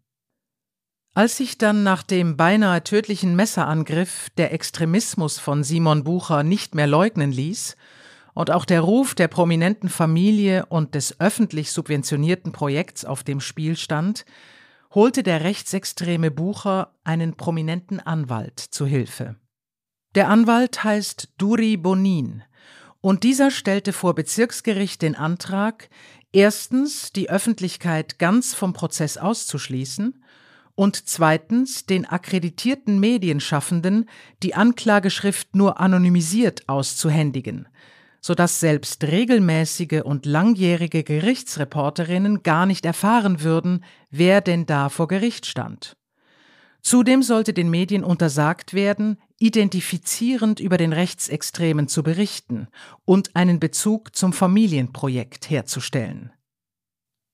Als 1.14 1.36
sich 1.36 1.58
dann 1.58 1.84
nach 1.84 2.04
dem 2.04 2.38
beinahe 2.38 2.84
tödlichen 2.86 3.36
Messerangriff 3.36 4.30
der 4.38 4.54
Extremismus 4.54 5.40
von 5.40 5.62
Simon 5.62 6.06
Bucher 6.06 6.44
nicht 6.44 6.74
mehr 6.74 6.88
leugnen 6.88 7.34
ließ 7.34 7.76
und 8.34 8.50
auch 8.50 8.64
der 8.64 8.80
Ruf 8.80 9.14
der 9.14 9.28
prominenten 9.28 9.90
Familie 9.90 10.68
und 10.68 10.96
des 10.96 11.20
öffentlich 11.20 11.74
subventionierten 11.74 12.54
Projekts 12.54 13.04
auf 13.04 13.24
dem 13.24 13.42
Spiel 13.42 13.76
stand, 13.76 14.26
holte 14.94 15.22
der 15.22 15.44
rechtsextreme 15.44 16.32
Bucher 16.32 16.96
einen 17.04 17.36
prominenten 17.36 18.00
Anwalt 18.00 18.60
zu 18.60 18.86
Hilfe. 18.86 19.36
Der 20.16 20.30
Anwalt 20.30 20.86
heißt 20.86 21.34
Duri 21.38 21.76
Bonin 21.76 22.44
und 23.02 23.24
dieser 23.24 23.52
stellte 23.52 23.92
vor 23.92 24.16
Bezirksgericht 24.16 25.02
den 25.02 25.16
Antrag, 25.16 25.90
erstens 26.32 27.12
die 27.12 27.30
Öffentlichkeit 27.30 28.18
ganz 28.18 28.54
vom 28.54 28.72
Prozess 28.72 29.18
auszuschließen 29.18 30.21
und 30.82 31.08
zweitens 31.08 31.86
den 31.86 32.08
akkreditierten 32.08 33.00
Medienschaffenden 33.00 34.10
die 34.42 34.56
Anklageschrift 34.56 35.56
nur 35.56 35.80
anonymisiert 35.80 36.68
auszuhändigen, 36.68 37.68
sodass 38.20 38.60
selbst 38.60 39.04
regelmäßige 39.04 40.02
und 40.04 40.26
langjährige 40.26 41.04
Gerichtsreporterinnen 41.04 42.42
gar 42.42 42.66
nicht 42.66 42.84
erfahren 42.84 43.44
würden, 43.44 43.84
wer 44.10 44.42
denn 44.42 44.66
da 44.66 44.90
vor 44.90 45.08
Gericht 45.08 45.46
stand. 45.46 45.98
Zudem 46.82 47.22
sollte 47.22 47.54
den 47.54 47.70
Medien 47.70 48.04
untersagt 48.04 48.74
werden, 48.74 49.18
identifizierend 49.38 50.60
über 50.60 50.78
den 50.78 50.94
Rechtsextremen 50.94 51.90
zu 51.90 52.02
berichten 52.02 52.70
und 53.06 53.36
einen 53.36 53.60
Bezug 53.60 54.16
zum 54.16 54.34
Familienprojekt 54.34 55.48
herzustellen. 55.52 56.32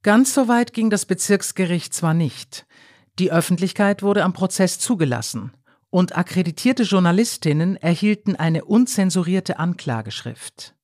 Ganz 0.03 0.33
so 0.33 0.49
weit 0.49 0.73
ging 0.73 0.89
das 0.89 1.05
Bezirksgericht 1.05 1.93
zwar 1.93 2.13
nicht, 2.13 2.67
die 3.19 3.31
Öffentlichkeit 3.31 4.03
wurde 4.03 4.23
am 4.23 4.33
Prozess 4.33 4.79
zugelassen 4.79 5.51
und 5.89 6.17
akkreditierte 6.17 6.83
Journalistinnen 6.83 7.75
erhielten 7.77 8.35
eine 8.35 8.65
unzensurierte 8.65 9.57
Anklageschrift. 9.57 10.75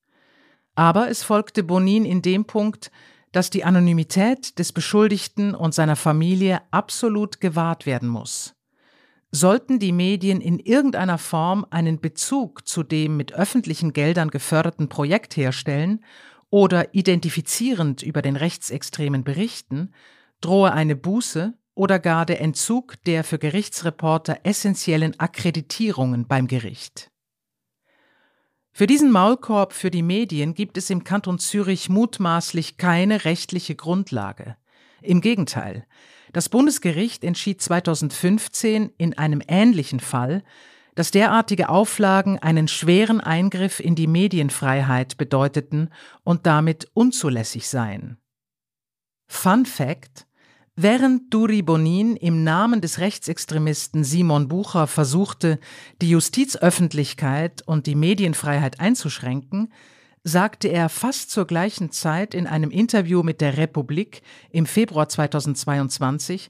Aber 0.75 1.09
es 1.09 1.23
folgte 1.23 1.63
Bonin 1.63 2.05
in 2.05 2.21
dem 2.21 2.45
Punkt, 2.45 2.91
dass 3.31 3.49
die 3.49 3.63
Anonymität 3.63 4.57
des 4.59 4.71
Beschuldigten 4.71 5.53
und 5.55 5.73
seiner 5.73 5.95
Familie 5.95 6.61
absolut 6.71 7.41
gewahrt 7.41 7.85
werden 7.85 8.09
muss. 8.09 8.55
Sollten 9.31 9.79
die 9.79 9.91
Medien 9.91 10.41
in 10.41 10.59
irgendeiner 10.59 11.17
Form 11.17 11.65
einen 11.71 11.99
Bezug 11.99 12.67
zu 12.67 12.83
dem 12.83 13.17
mit 13.17 13.33
öffentlichen 13.33 13.93
Geldern 13.93 14.29
geförderten 14.29 14.89
Projekt 14.89 15.35
herstellen 15.35 16.03
oder 16.51 16.93
identifizierend 16.93 18.03
über 18.03 18.21
den 18.21 18.35
Rechtsextremen 18.35 19.23
berichten, 19.23 19.91
drohe 20.39 20.71
eine 20.71 20.95
Buße 20.95 21.53
oder 21.75 21.99
gar 21.99 22.25
der 22.25 22.41
Entzug 22.41 23.01
der 23.05 23.23
für 23.23 23.39
Gerichtsreporter 23.39 24.41
essentiellen 24.43 25.19
Akkreditierungen 25.19 26.27
beim 26.27 26.47
Gericht. 26.47 27.11
Für 28.71 28.87
diesen 28.87 29.11
Maulkorb 29.11 29.73
für 29.73 29.91
die 29.91 30.01
Medien 30.01 30.55
gibt 30.55 30.77
es 30.77 30.89
im 30.89 31.03
Kanton 31.03 31.37
Zürich 31.37 31.89
mutmaßlich 31.89 32.77
keine 32.77 33.23
rechtliche 33.23 33.75
Grundlage. 33.75 34.57
Im 35.01 35.21
Gegenteil, 35.21 35.85
das 36.31 36.49
Bundesgericht 36.49 37.23
entschied 37.23 37.61
2015 37.61 38.91
in 38.97 39.15
einem 39.15 39.43
ähnlichen 39.47 39.99
Fall, 39.99 40.43
dass 40.95 41.11
derartige 41.11 41.69
Auflagen 41.69 42.39
einen 42.39 42.67
schweren 42.67 43.21
Eingriff 43.21 43.79
in 43.79 43.95
die 43.95 44.07
Medienfreiheit 44.07 45.17
bedeuteten 45.17 45.89
und 46.23 46.45
damit 46.47 46.89
unzulässig 46.93 47.67
seien. 47.67 48.17
Fun 49.27 49.65
Fact 49.65 50.27
Während 50.75 51.31
Duri 51.31 51.61
Bonin 51.61 52.15
im 52.15 52.43
Namen 52.43 52.81
des 52.81 52.97
Rechtsextremisten 52.97 54.03
Simon 54.03 54.47
Bucher 54.47 54.87
versuchte, 54.87 55.59
die 56.01 56.09
Justizöffentlichkeit 56.09 57.61
und 57.67 57.85
die 57.85 57.93
Medienfreiheit 57.93 58.79
einzuschränken, 58.79 59.71
sagte 60.23 60.69
er 60.69 60.89
fast 60.89 61.29
zur 61.29 61.45
gleichen 61.45 61.91
Zeit 61.91 62.33
in 62.33 62.47
einem 62.47 62.71
Interview 62.71 63.21
mit 63.21 63.39
der 63.39 63.57
Republik 63.57 64.23
im 64.49 64.65
Februar 64.65 65.07
2022, 65.07 66.49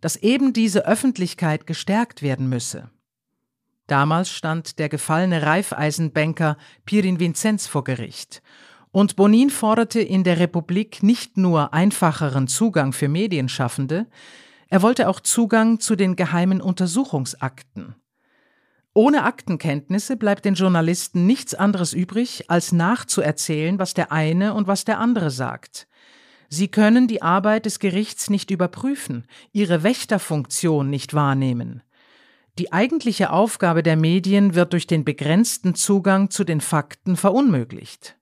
dass 0.00 0.16
eben 0.16 0.52
diese 0.52 0.84
Öffentlichkeit 0.84 1.68
gestärkt 1.68 2.22
werden 2.22 2.48
müsse. 2.48 2.90
Damals 3.86 4.30
stand 4.30 4.80
der 4.80 4.88
gefallene 4.88 5.42
Reifeisenbanker 5.42 6.56
Pirin 6.86 7.20
Vinzenz 7.20 7.68
vor 7.68 7.84
Gericht 7.84 8.42
und 8.92 9.16
Bonin 9.16 9.50
forderte 9.50 10.00
in 10.00 10.24
der 10.24 10.38
Republik 10.38 11.02
nicht 11.02 11.36
nur 11.36 11.72
einfacheren 11.72 12.48
Zugang 12.48 12.92
für 12.92 13.08
Medienschaffende, 13.08 14.06
Er 14.72 14.82
wollte 14.82 15.08
auch 15.08 15.18
Zugang 15.18 15.80
zu 15.80 15.96
den 15.96 16.14
geheimen 16.14 16.60
Untersuchungsakten. 16.60 17.96
Ohne 18.94 19.24
Aktenkenntnisse 19.24 20.16
bleibt 20.16 20.44
den 20.44 20.54
Journalisten 20.54 21.26
nichts 21.26 21.54
anderes 21.54 21.92
übrig, 21.92 22.48
als 22.48 22.70
nachzuerzählen, 22.70 23.80
was 23.80 23.94
der 23.94 24.12
eine 24.12 24.54
und 24.54 24.68
was 24.68 24.84
der 24.84 24.98
andere 24.98 25.30
sagt. 25.30 25.88
Sie 26.48 26.68
können 26.68 27.08
die 27.08 27.22
Arbeit 27.22 27.66
des 27.66 27.78
Gerichts 27.80 28.30
nicht 28.30 28.50
überprüfen, 28.50 29.26
ihre 29.52 29.82
Wächterfunktion 29.82 30.88
nicht 30.88 31.14
wahrnehmen. 31.14 31.82
Die 32.58 32.72
eigentliche 32.72 33.30
Aufgabe 33.30 33.82
der 33.82 33.96
Medien 33.96 34.54
wird 34.54 34.72
durch 34.72 34.86
den 34.86 35.04
begrenzten 35.04 35.74
Zugang 35.74 36.30
zu 36.30 36.44
den 36.44 36.60
Fakten 36.60 37.16
verunmöglicht. 37.16 38.19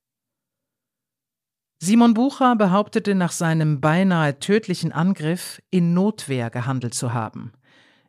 Simon 1.80 2.12
Bucher 2.12 2.56
behauptete 2.56 3.14
nach 3.14 3.30
seinem 3.30 3.80
beinahe 3.80 4.40
tödlichen 4.40 4.92
Angriff, 4.92 5.62
in 5.70 5.94
Notwehr 5.94 6.50
gehandelt 6.50 6.94
zu 6.94 7.12
haben. 7.12 7.52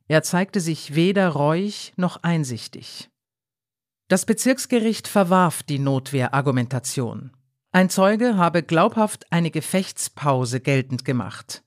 Er 0.08 0.24
zeigte 0.24 0.60
sich 0.60 0.96
weder 0.96 1.30
reuig 1.30 1.94
noch 1.96 2.24
einsichtig. 2.24 3.10
Das 4.08 4.26
Bezirksgericht 4.26 5.08
verwarf 5.08 5.62
die 5.62 5.78
Notwehrargumentation. 5.78 7.32
Ein 7.72 7.92
Zeuge 7.92 8.38
habe 8.38 8.64
glaubhaft 8.64 9.32
eine 9.32 9.52
Gefechtspause 9.52 10.60
geltend 10.60 11.06
gemacht. 11.06 11.64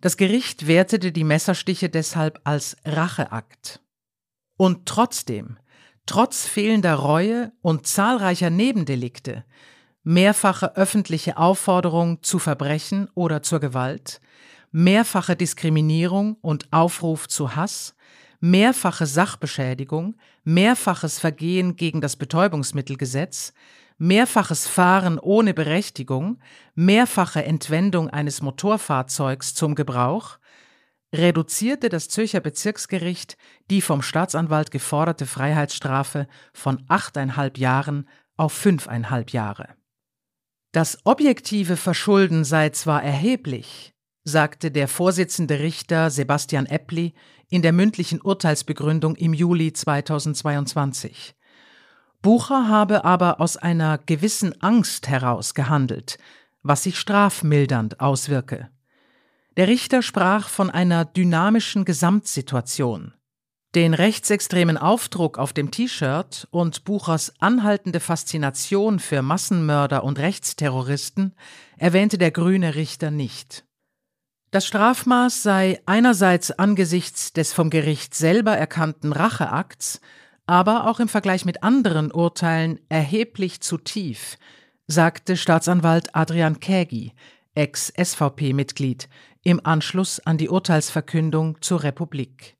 Das 0.00 0.16
Gericht 0.16 0.66
wertete 0.66 1.12
die 1.12 1.24
Messerstiche 1.24 1.90
deshalb 1.90 2.40
als 2.44 2.78
Racheakt. 2.86 3.82
Und 4.56 4.86
trotzdem, 4.86 5.58
trotz 6.06 6.46
fehlender 6.46 6.94
Reue 6.94 7.52
und 7.60 7.86
zahlreicher 7.86 8.48
Nebendelikte, 8.48 9.44
mehrfache 10.04 10.76
öffentliche 10.76 11.38
Aufforderung 11.38 12.22
zu 12.22 12.38
Verbrechen 12.38 13.08
oder 13.14 13.42
zur 13.42 13.58
Gewalt, 13.58 14.20
mehrfache 14.70 15.34
Diskriminierung 15.34 16.36
und 16.42 16.72
Aufruf 16.72 17.26
zu 17.26 17.56
Hass, 17.56 17.94
mehrfache 18.40 19.06
Sachbeschädigung, 19.06 20.16
mehrfaches 20.44 21.18
Vergehen 21.18 21.76
gegen 21.76 22.02
das 22.02 22.16
Betäubungsmittelgesetz, 22.16 23.54
mehrfaches 23.96 24.66
Fahren 24.66 25.18
ohne 25.18 25.54
Berechtigung, 25.54 26.38
mehrfache 26.74 27.42
Entwendung 27.44 28.10
eines 28.10 28.42
Motorfahrzeugs 28.42 29.54
zum 29.54 29.74
Gebrauch, 29.74 30.38
reduzierte 31.14 31.88
das 31.88 32.08
Zürcher 32.08 32.40
Bezirksgericht 32.40 33.38
die 33.70 33.80
vom 33.80 34.02
Staatsanwalt 34.02 34.70
geforderte 34.70 35.26
Freiheitsstrafe 35.26 36.26
von 36.52 36.84
achteinhalb 36.88 37.56
Jahren 37.56 38.08
auf 38.36 38.52
fünfeinhalb 38.52 39.30
Jahre. 39.30 39.68
Das 40.74 40.98
objektive 41.04 41.76
Verschulden 41.76 42.42
sei 42.42 42.70
zwar 42.70 43.00
erheblich, 43.04 43.94
sagte 44.24 44.72
der 44.72 44.88
Vorsitzende 44.88 45.60
Richter 45.60 46.10
Sebastian 46.10 46.66
Eppli 46.66 47.14
in 47.48 47.62
der 47.62 47.72
mündlichen 47.72 48.20
Urteilsbegründung 48.20 49.14
im 49.14 49.34
Juli 49.34 49.72
2022. 49.72 51.36
Bucher 52.22 52.66
habe 52.66 53.04
aber 53.04 53.40
aus 53.40 53.56
einer 53.56 53.98
gewissen 53.98 54.60
Angst 54.62 55.06
heraus 55.06 55.54
gehandelt, 55.54 56.18
was 56.64 56.82
sich 56.82 56.98
strafmildernd 56.98 58.00
auswirke. 58.00 58.68
Der 59.56 59.68
Richter 59.68 60.02
sprach 60.02 60.48
von 60.48 60.70
einer 60.70 61.04
dynamischen 61.04 61.84
Gesamtsituation. 61.84 63.14
Den 63.74 63.92
rechtsextremen 63.92 64.78
Aufdruck 64.78 65.36
auf 65.36 65.52
dem 65.52 65.72
T-Shirt 65.72 66.46
und 66.52 66.84
Buchers 66.84 67.32
anhaltende 67.40 67.98
Faszination 67.98 69.00
für 69.00 69.20
Massenmörder 69.20 70.04
und 70.04 70.20
Rechtsterroristen 70.20 71.34
erwähnte 71.76 72.16
der 72.16 72.30
grüne 72.30 72.76
Richter 72.76 73.10
nicht. 73.10 73.64
Das 74.52 74.64
Strafmaß 74.64 75.42
sei 75.42 75.80
einerseits 75.86 76.52
angesichts 76.52 77.32
des 77.32 77.52
vom 77.52 77.68
Gericht 77.68 78.14
selber 78.14 78.56
erkannten 78.56 79.12
Racheakts, 79.12 80.00
aber 80.46 80.88
auch 80.88 81.00
im 81.00 81.08
Vergleich 81.08 81.44
mit 81.44 81.64
anderen 81.64 82.12
Urteilen 82.12 82.78
erheblich 82.88 83.60
zu 83.60 83.76
tief, 83.76 84.38
sagte 84.86 85.36
Staatsanwalt 85.36 86.14
Adrian 86.14 86.60
Kägi, 86.60 87.12
Ex-SVP-Mitglied, 87.56 89.08
im 89.42 89.60
Anschluss 89.66 90.20
an 90.20 90.38
die 90.38 90.48
Urteilsverkündung 90.48 91.60
zur 91.60 91.82
Republik. 91.82 92.54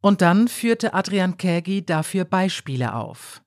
Und 0.00 0.22
dann 0.22 0.48
führte 0.48 0.94
Adrian 0.94 1.36
Kägi 1.36 1.84
dafür 1.84 2.24
Beispiele 2.24 2.94
auf. 2.94 3.42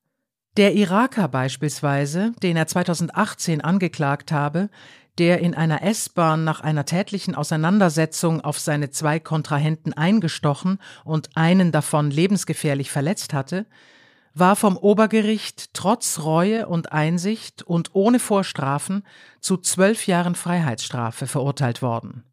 Der 0.55 0.75
Iraker 0.75 1.27
beispielsweise, 1.27 2.31
den 2.43 2.55
er 2.55 2.67
2018 2.67 3.61
angeklagt 3.61 4.31
habe, 4.31 4.69
der 5.17 5.39
in 5.39 5.55
einer 5.55 5.83
S-Bahn 5.83 6.43
nach 6.43 6.61
einer 6.61 6.85
tätlichen 6.85 7.35
Auseinandersetzung 7.35 8.41
auf 8.41 8.59
seine 8.59 8.89
zwei 8.89 9.19
Kontrahenten 9.19 9.93
eingestochen 9.93 10.79
und 11.03 11.35
einen 11.35 11.71
davon 11.71 12.11
lebensgefährlich 12.11 12.91
verletzt 12.91 13.33
hatte, 13.33 13.65
war 14.33 14.55
vom 14.55 14.77
Obergericht 14.77 15.73
trotz 15.73 16.19
Reue 16.19 16.67
und 16.67 16.91
Einsicht 16.91 17.61
und 17.61 17.93
ohne 17.93 18.19
Vorstrafen 18.19 19.03
zu 19.39 19.57
zwölf 19.57 20.07
Jahren 20.07 20.33
Freiheitsstrafe 20.33 21.27
verurteilt 21.27 21.83
worden. 21.83 22.23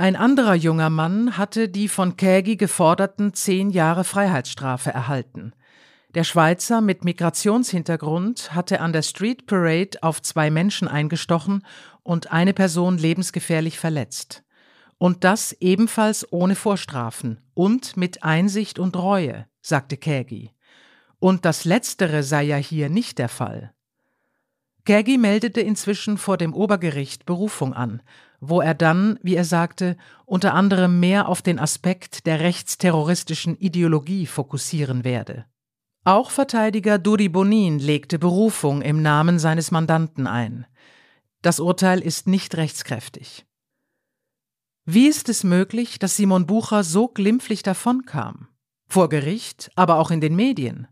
Ein 0.00 0.14
anderer 0.14 0.54
junger 0.54 0.90
Mann 0.90 1.36
hatte 1.36 1.68
die 1.68 1.88
von 1.88 2.16
Kägi 2.16 2.54
geforderten 2.54 3.34
zehn 3.34 3.70
Jahre 3.70 4.04
Freiheitsstrafe 4.04 4.90
erhalten. 4.90 5.52
Der 6.14 6.22
Schweizer 6.22 6.80
mit 6.80 7.04
Migrationshintergrund 7.04 8.54
hatte 8.54 8.80
an 8.80 8.92
der 8.92 9.02
Street 9.02 9.46
Parade 9.46 9.98
auf 10.00 10.22
zwei 10.22 10.50
Menschen 10.50 10.86
eingestochen 10.86 11.66
und 12.04 12.30
eine 12.30 12.54
Person 12.54 12.96
lebensgefährlich 12.96 13.76
verletzt. 13.76 14.44
Und 14.98 15.24
das 15.24 15.52
ebenfalls 15.58 16.32
ohne 16.32 16.54
Vorstrafen 16.54 17.40
und 17.54 17.96
mit 17.96 18.22
Einsicht 18.22 18.78
und 18.78 18.94
Reue, 18.94 19.46
sagte 19.62 19.96
Kägi. 19.96 20.52
Und 21.18 21.44
das 21.44 21.64
Letztere 21.64 22.22
sei 22.22 22.44
ja 22.44 22.56
hier 22.56 22.88
nicht 22.88 23.18
der 23.18 23.28
Fall. 23.28 23.74
Kägi 24.84 25.18
meldete 25.18 25.60
inzwischen 25.60 26.18
vor 26.18 26.36
dem 26.36 26.54
Obergericht 26.54 27.26
Berufung 27.26 27.74
an, 27.74 28.00
wo 28.40 28.60
er 28.60 28.74
dann, 28.74 29.18
wie 29.22 29.34
er 29.34 29.44
sagte, 29.44 29.96
unter 30.24 30.54
anderem 30.54 31.00
mehr 31.00 31.28
auf 31.28 31.42
den 31.42 31.58
Aspekt 31.58 32.26
der 32.26 32.40
rechtsterroristischen 32.40 33.56
Ideologie 33.56 34.26
fokussieren 34.26 35.04
werde. 35.04 35.46
Auch 36.04 36.30
Verteidiger 36.30 36.98
Duri 36.98 37.28
Bonin 37.28 37.78
legte 37.78 38.18
Berufung 38.18 38.82
im 38.82 39.02
Namen 39.02 39.38
seines 39.38 39.70
Mandanten 39.70 40.26
ein. 40.26 40.66
Das 41.42 41.60
Urteil 41.60 42.00
ist 42.00 42.26
nicht 42.26 42.56
rechtskräftig. 42.56 43.44
Wie 44.84 45.06
ist 45.06 45.28
es 45.28 45.44
möglich, 45.44 45.98
dass 45.98 46.16
Simon 46.16 46.46
Bucher 46.46 46.82
so 46.82 47.08
glimpflich 47.08 47.62
davonkam? 47.62 48.48
Vor 48.88 49.10
Gericht, 49.10 49.70
aber 49.74 49.98
auch 49.98 50.10
in 50.10 50.22
den 50.22 50.34
Medien. 50.34 50.88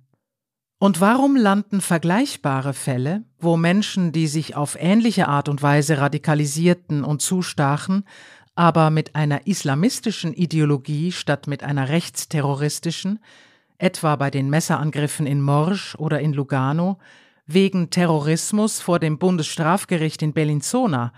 Und 0.79 1.01
warum 1.01 1.37
landen 1.37 1.81
vergleichbare 1.81 2.75
Fälle, 2.75 3.25
wo 3.39 3.57
Menschen, 3.57 4.13
die 4.13 4.27
sich 4.27 4.57
auf 4.57 4.77
ähnliche 4.79 5.27
Art 5.27 5.49
und 5.49 5.63
Weise 5.63 5.99
radikalisierten 5.99 7.03
und 7.03 7.23
zustachen, 7.23 8.05
aber 8.55 8.91
mit 8.91 9.15
einer 9.15 9.47
islamistischen 9.47 10.35
Ideologie 10.35 11.13
statt 11.13 11.47
mit 11.47 11.63
einer 11.63 11.89
rechtsterroristischen, 11.89 13.21
etwa 13.79 14.17
bei 14.17 14.31
den 14.31 14.51
Messerangriffen 14.51 15.27
in 15.27 15.41
Morsch 15.41 15.95
oder 15.97 16.21
in 16.21 16.35
Lugano, 16.35 16.99
wegen 17.47 17.91
Terrorismus 17.91 18.81
vor 18.81 18.99
dem 18.99 19.19
Bundesstrafgericht 19.19 20.21
in 20.23 20.35
Bellinzona 20.35 21.13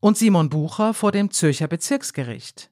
und 0.00 0.16
Simon 0.16 0.48
Bucher 0.48 0.94
vor 0.94 1.12
dem 1.12 1.30
Zürcher 1.30 1.68
Bezirksgericht. 1.68 2.71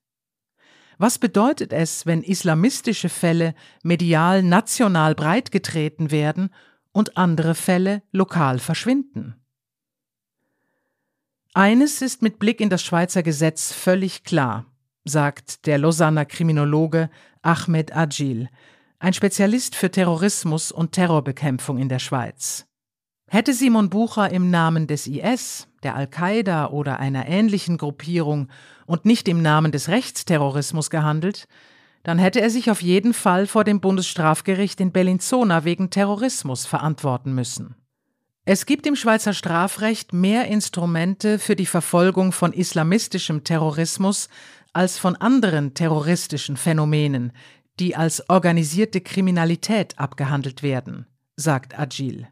Was 1.01 1.19
bedeutet 1.19 1.73
es, 1.73 2.05
wenn 2.05 2.23
islamistische 2.23 3.09
Fälle 3.09 3.55
medial 3.83 4.43
national 4.43 5.15
breitgetreten 5.15 6.11
werden 6.11 6.51
und 6.93 7.17
andere 7.17 7.55
Fälle 7.55 8.03
lokal 8.13 8.59
verschwinden? 8.59 9.35
Eines 11.55 12.03
ist 12.03 12.21
mit 12.21 12.39
Blick 12.39 12.61
in 12.61 12.69
das 12.69 12.83
Schweizer 12.83 13.23
Gesetz 13.23 13.73
völlig 13.73 14.25
klar, 14.25 14.67
sagt 15.07 15.65
der 15.65 15.79
Lausanner 15.79 16.27
Kriminologe 16.27 17.09
Ahmed 17.41 17.97
Agil, 17.97 18.51
ein 18.99 19.15
Spezialist 19.15 19.77
für 19.77 19.91
Terrorismus 19.91 20.71
und 20.71 20.93
Terrorbekämpfung 20.93 21.79
in 21.79 21.89
der 21.89 21.99
Schweiz. 21.99 22.67
Hätte 23.33 23.55
Simon 23.55 23.91
Bucher 23.91 24.33
im 24.33 24.51
Namen 24.51 24.89
des 24.89 25.07
IS, 25.07 25.69
der 25.85 25.95
Al-Qaida 25.95 26.67
oder 26.71 26.99
einer 26.99 27.29
ähnlichen 27.29 27.79
Gruppierung 27.79 28.49
und 28.87 29.05
nicht 29.05 29.29
im 29.29 29.41
Namen 29.41 29.71
des 29.71 29.89
Rechtsterrorismus 29.89 30.91
gehandelt, 30.91 31.47
dann 32.03 32.19
hätte 32.19 32.41
er 32.41 32.51
sich 32.51 32.73
auf 32.73 32.83
jeden 32.83 33.15
Fall 33.15 33.47
vor 33.47 33.63
dem 33.63 33.81
Bundesstrafgericht 33.81 34.81
in 34.81 34.91
Bellinzona 34.91 35.63
wegen 35.63 35.91
Terrorismus 35.91 36.67
verantworten 36.67 37.33
müssen. 37.33 37.77
Es 38.47 38.67
gibt 38.67 38.85
im 38.89 38.97
Schweizer 38.97 39.33
Strafrecht 39.33 40.13
mehr 40.13 40.49
Instrumente 40.49 41.39
für 41.39 41.55
die 41.55 41.67
Verfolgung 41.67 42.33
von 42.33 42.53
islamistischem 42.53 43.45
Terrorismus 43.45 44.29
als 44.73 44.99
von 44.99 45.15
anderen 45.15 45.75
terroristischen 45.75 46.57
Phänomenen, 46.57 47.31
die 47.79 47.95
als 47.95 48.29
organisierte 48.29 49.01
Kriminalität 49.01 50.01
abgehandelt 50.01 50.65
werden, 50.65 51.07
sagt 51.37 51.79
Agil. 51.79 52.27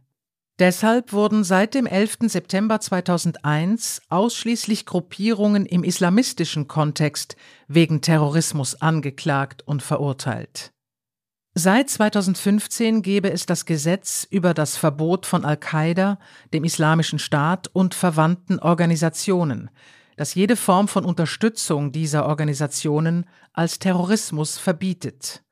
Deshalb 0.59 1.13
wurden 1.13 1.45
seit 1.45 1.75
dem 1.75 1.87
11. 1.87 2.19
September 2.23 2.81
2001 2.81 4.03
ausschließlich 4.09 4.87
Gruppierungen 4.87 5.65
im 5.67 5.85
islamistischen 5.85 6.67
Kontext 6.67 7.37
wegen 7.69 8.01
Terrorismus 8.01 8.81
angeklagt 8.81 9.63
und 9.67 9.85
verurteilt. 9.85 10.73
Seit 11.55 11.91
2015 11.91 13.03
gebe 13.03 13.31
es 13.31 13.47
das 13.47 13.67
Gesetz 13.67 14.27
über 14.29 14.53
das 14.53 14.77
Verbot 14.77 15.27
von 15.27 15.45
Al-Qaida, 15.45 16.19
dem 16.53 16.65
Islamischen 16.65 17.21
Staat 17.21 17.69
und 17.69 17.95
verwandten 17.95 18.59
Organisationen, 18.59 19.71
das 20.17 20.35
jede 20.35 20.57
Form 20.57 20.89
von 20.89 21.05
Unterstützung 21.05 21.93
dieser 21.93 22.27
Organisationen 22.27 23.27
als 23.53 23.79
Terrorismus 23.79 24.59
verbietet. 24.59 25.45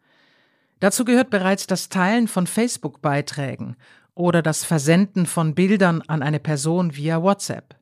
Dazu 0.81 1.05
gehört 1.05 1.31
bereits 1.31 1.67
das 1.67 1.89
Teilen 1.89 2.29
von 2.29 2.47
Facebook-Beiträgen 2.47 3.77
oder 4.17 4.43
das 4.43 4.65
Versenden 4.65 5.27
von 5.27 5.55
Bildern 5.55 6.03
an 6.03 6.23
eine 6.23 6.41
Person 6.41 6.97
via 6.97 7.23
WhatsApp. 7.23 7.77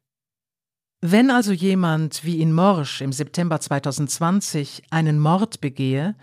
Wenn 1.01 1.31
also 1.31 1.53
jemand 1.53 2.25
wie 2.25 2.41
in 2.41 2.53
Morsch 2.53 3.01
im 3.01 3.13
September 3.13 3.61
2020 3.61 4.83
einen 4.91 5.19
Mord 5.19 5.61
begehe 5.61 6.17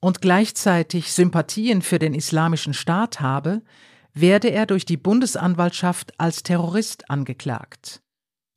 und 0.00 0.20
gleichzeitig 0.20 1.12
Sympathien 1.12 1.82
für 1.82 1.98
den 1.98 2.14
Islamischen 2.14 2.74
Staat 2.74 3.20
habe, 3.20 3.62
werde 4.14 4.48
er 4.48 4.66
durch 4.66 4.84
die 4.84 4.96
Bundesanwaltschaft 4.96 6.18
als 6.18 6.42
Terrorist 6.42 7.10
angeklagt. 7.10 8.02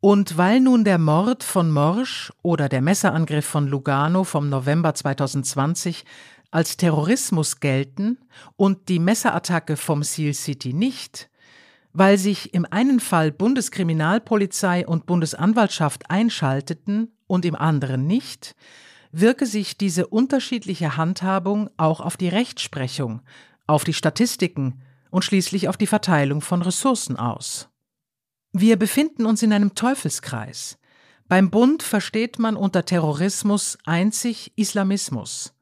Und 0.01 0.37
weil 0.37 0.61
nun 0.61 0.85
der 0.85 0.97
Mord 0.97 1.43
von 1.43 1.71
Morsch 1.71 2.31
oder 2.41 2.69
der 2.69 2.81
Messerangriff 2.81 3.45
von 3.45 3.67
Lugano 3.67 4.23
vom 4.23 4.49
November 4.49 4.93
2020 4.93 6.05
als 6.51 6.77
Terrorismus 6.77 7.59
gelten 7.59 8.17
und 8.55 8.89
die 8.89 8.99
Messerattacke 8.99 9.77
vom 9.77 10.03
Seal 10.03 10.33
City 10.33 10.73
nicht, 10.73 11.29
weil 11.93 12.17
sich 12.17 12.53
im 12.53 12.65
einen 12.69 12.99
Fall 12.99 13.31
Bundeskriminalpolizei 13.31 14.87
und 14.87 15.05
Bundesanwaltschaft 15.05 16.09
einschalteten 16.09 17.11
und 17.27 17.45
im 17.45 17.55
anderen 17.55 18.07
nicht, 18.07 18.55
wirke 19.11 19.45
sich 19.45 19.77
diese 19.77 20.07
unterschiedliche 20.07 20.97
Handhabung 20.97 21.69
auch 21.77 21.99
auf 21.99 22.17
die 22.17 22.29
Rechtsprechung, 22.29 23.21
auf 23.67 23.83
die 23.83 23.93
Statistiken 23.93 24.81
und 25.09 25.25
schließlich 25.25 25.67
auf 25.67 25.77
die 25.77 25.87
Verteilung 25.87 26.41
von 26.41 26.61
Ressourcen 26.61 27.17
aus. 27.17 27.69
Wir 28.51 28.77
befinden 28.77 29.25
uns 29.25 29.43
in 29.43 29.53
einem 29.53 29.75
Teufelskreis. 29.75 30.77
Beim 31.27 31.51
Bund 31.51 31.83
versteht 31.83 32.39
man 32.39 32.55
unter 32.55 32.85
Terrorismus 32.85 33.77
einzig 33.85 34.51
Islamismus. 34.55 35.53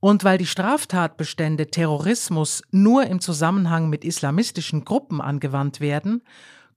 Und 0.00 0.24
weil 0.24 0.38
die 0.38 0.46
Straftatbestände 0.46 1.70
Terrorismus 1.70 2.62
nur 2.70 3.06
im 3.06 3.20
Zusammenhang 3.20 3.90
mit 3.90 4.04
islamistischen 4.04 4.84
Gruppen 4.84 5.20
angewandt 5.20 5.80
werden, 5.80 6.22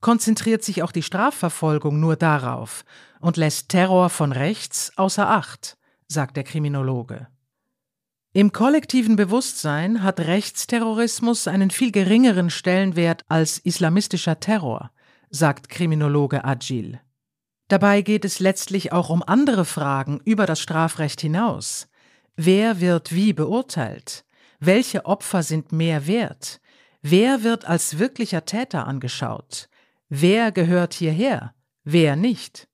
konzentriert 0.00 0.62
sich 0.62 0.82
auch 0.82 0.92
die 0.92 1.02
Strafverfolgung 1.02 1.98
nur 1.98 2.16
darauf 2.16 2.84
und 3.20 3.38
lässt 3.38 3.70
Terror 3.70 4.10
von 4.10 4.32
rechts 4.32 4.92
außer 4.96 5.28
Acht, 5.30 5.78
sagt 6.06 6.36
der 6.36 6.44
Kriminologe. 6.44 7.28
Im 8.34 8.52
kollektiven 8.52 9.16
Bewusstsein 9.16 10.02
hat 10.02 10.20
Rechtsterrorismus 10.20 11.46
einen 11.46 11.70
viel 11.70 11.92
geringeren 11.92 12.50
Stellenwert 12.50 13.22
als 13.28 13.58
islamistischer 13.58 14.40
Terror, 14.40 14.90
sagt 15.30 15.68
Kriminologe 15.68 16.44
Agil. 16.44 17.00
Dabei 17.68 18.02
geht 18.02 18.24
es 18.24 18.40
letztlich 18.40 18.92
auch 18.92 19.08
um 19.08 19.22
andere 19.22 19.64
Fragen 19.64 20.20
über 20.24 20.46
das 20.46 20.60
Strafrecht 20.60 21.20
hinaus. 21.20 21.88
Wer 22.36 22.80
wird 22.80 23.14
wie 23.14 23.32
beurteilt? 23.32 24.24
Welche 24.58 25.04
Opfer 25.06 25.42
sind 25.42 25.72
mehr 25.72 26.06
wert? 26.06 26.60
Wer 27.00 27.42
wird 27.44 27.64
als 27.64 27.98
wirklicher 27.98 28.44
Täter 28.44 28.86
angeschaut? 28.86 29.68
Wer 30.08 30.50
gehört 30.50 30.94
hierher? 30.94 31.54
Wer 31.84 32.16
nicht? 32.16 32.68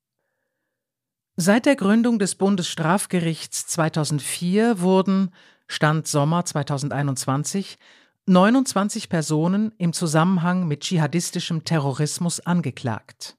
Seit 1.37 1.67
der 1.67 1.77
Gründung 1.77 2.19
des 2.19 2.37
Bundesstrafgerichts 2.37 3.67
2004 3.67 4.81
wurden, 4.81 5.31
Stand 5.67 6.07
Sommer 6.07 6.45
2021, 6.45 7.79
29 8.27 9.09
Personen 9.09 9.73
im 9.79 9.93
Zusammenhang 9.93 10.69
mit 10.69 10.83
dschihadistischem 10.83 11.65
Terrorismus 11.65 12.41
angeklagt. 12.41 13.37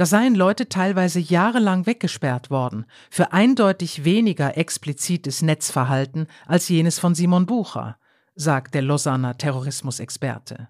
Da 0.00 0.06
seien 0.06 0.34
Leute 0.34 0.70
teilweise 0.70 1.20
jahrelang 1.20 1.84
weggesperrt 1.84 2.48
worden 2.48 2.86
für 3.10 3.34
eindeutig 3.34 4.02
weniger 4.02 4.56
explizites 4.56 5.42
Netzverhalten 5.42 6.26
als 6.46 6.70
jenes 6.70 6.98
von 6.98 7.14
Simon 7.14 7.44
Bucher, 7.44 7.98
sagt 8.34 8.72
der 8.72 8.80
Lausanner 8.80 9.36
Terrorismusexperte. 9.36 10.68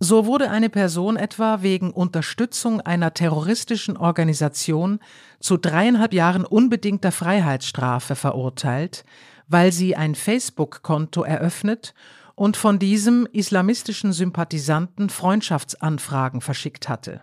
So 0.00 0.26
wurde 0.26 0.50
eine 0.50 0.68
Person 0.68 1.16
etwa 1.16 1.62
wegen 1.62 1.92
Unterstützung 1.92 2.80
einer 2.80 3.14
terroristischen 3.14 3.96
Organisation 3.96 4.98
zu 5.38 5.58
dreieinhalb 5.58 6.12
Jahren 6.12 6.44
unbedingter 6.44 7.12
Freiheitsstrafe 7.12 8.16
verurteilt, 8.16 9.04
weil 9.46 9.70
sie 9.70 9.94
ein 9.94 10.16
Facebook-Konto 10.16 11.22
eröffnet 11.22 11.94
und 12.34 12.56
von 12.56 12.80
diesem 12.80 13.28
islamistischen 13.32 14.12
Sympathisanten 14.12 15.08
Freundschaftsanfragen 15.08 16.40
verschickt 16.40 16.88
hatte. 16.88 17.22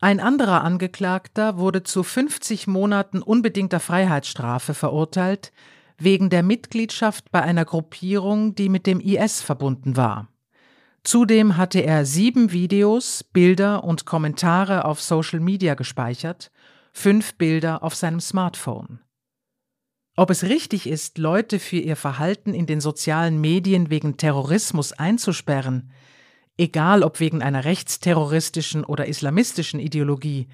Ein 0.00 0.20
anderer 0.20 0.62
Angeklagter 0.62 1.56
wurde 1.56 1.82
zu 1.82 2.02
50 2.02 2.66
Monaten 2.66 3.22
unbedingter 3.22 3.80
Freiheitsstrafe 3.80 4.74
verurteilt, 4.74 5.52
wegen 5.98 6.28
der 6.28 6.42
Mitgliedschaft 6.42 7.30
bei 7.30 7.42
einer 7.42 7.64
Gruppierung, 7.64 8.54
die 8.54 8.68
mit 8.68 8.86
dem 8.86 9.00
IS 9.00 9.40
verbunden 9.40 9.96
war. 9.96 10.28
Zudem 11.02 11.56
hatte 11.56 11.80
er 11.80 12.04
sieben 12.04 12.52
Videos, 12.52 13.24
Bilder 13.24 13.84
und 13.84 14.04
Kommentare 14.04 14.84
auf 14.84 15.00
Social 15.00 15.40
Media 15.40 15.74
gespeichert, 15.74 16.50
fünf 16.92 17.36
Bilder 17.36 17.82
auf 17.82 17.94
seinem 17.94 18.20
Smartphone. 18.20 19.00
Ob 20.16 20.30
es 20.30 20.44
richtig 20.44 20.86
ist, 20.86 21.18
Leute 21.18 21.58
für 21.58 21.76
ihr 21.76 21.96
Verhalten 21.96 22.54
in 22.54 22.66
den 22.66 22.80
sozialen 22.80 23.40
Medien 23.40 23.88
wegen 23.88 24.16
Terrorismus 24.16 24.92
einzusperren, 24.92 25.90
egal 26.56 27.02
ob 27.02 27.20
wegen 27.20 27.42
einer 27.42 27.64
rechtsterroristischen 27.64 28.84
oder 28.84 29.06
islamistischen 29.06 29.80
Ideologie, 29.80 30.48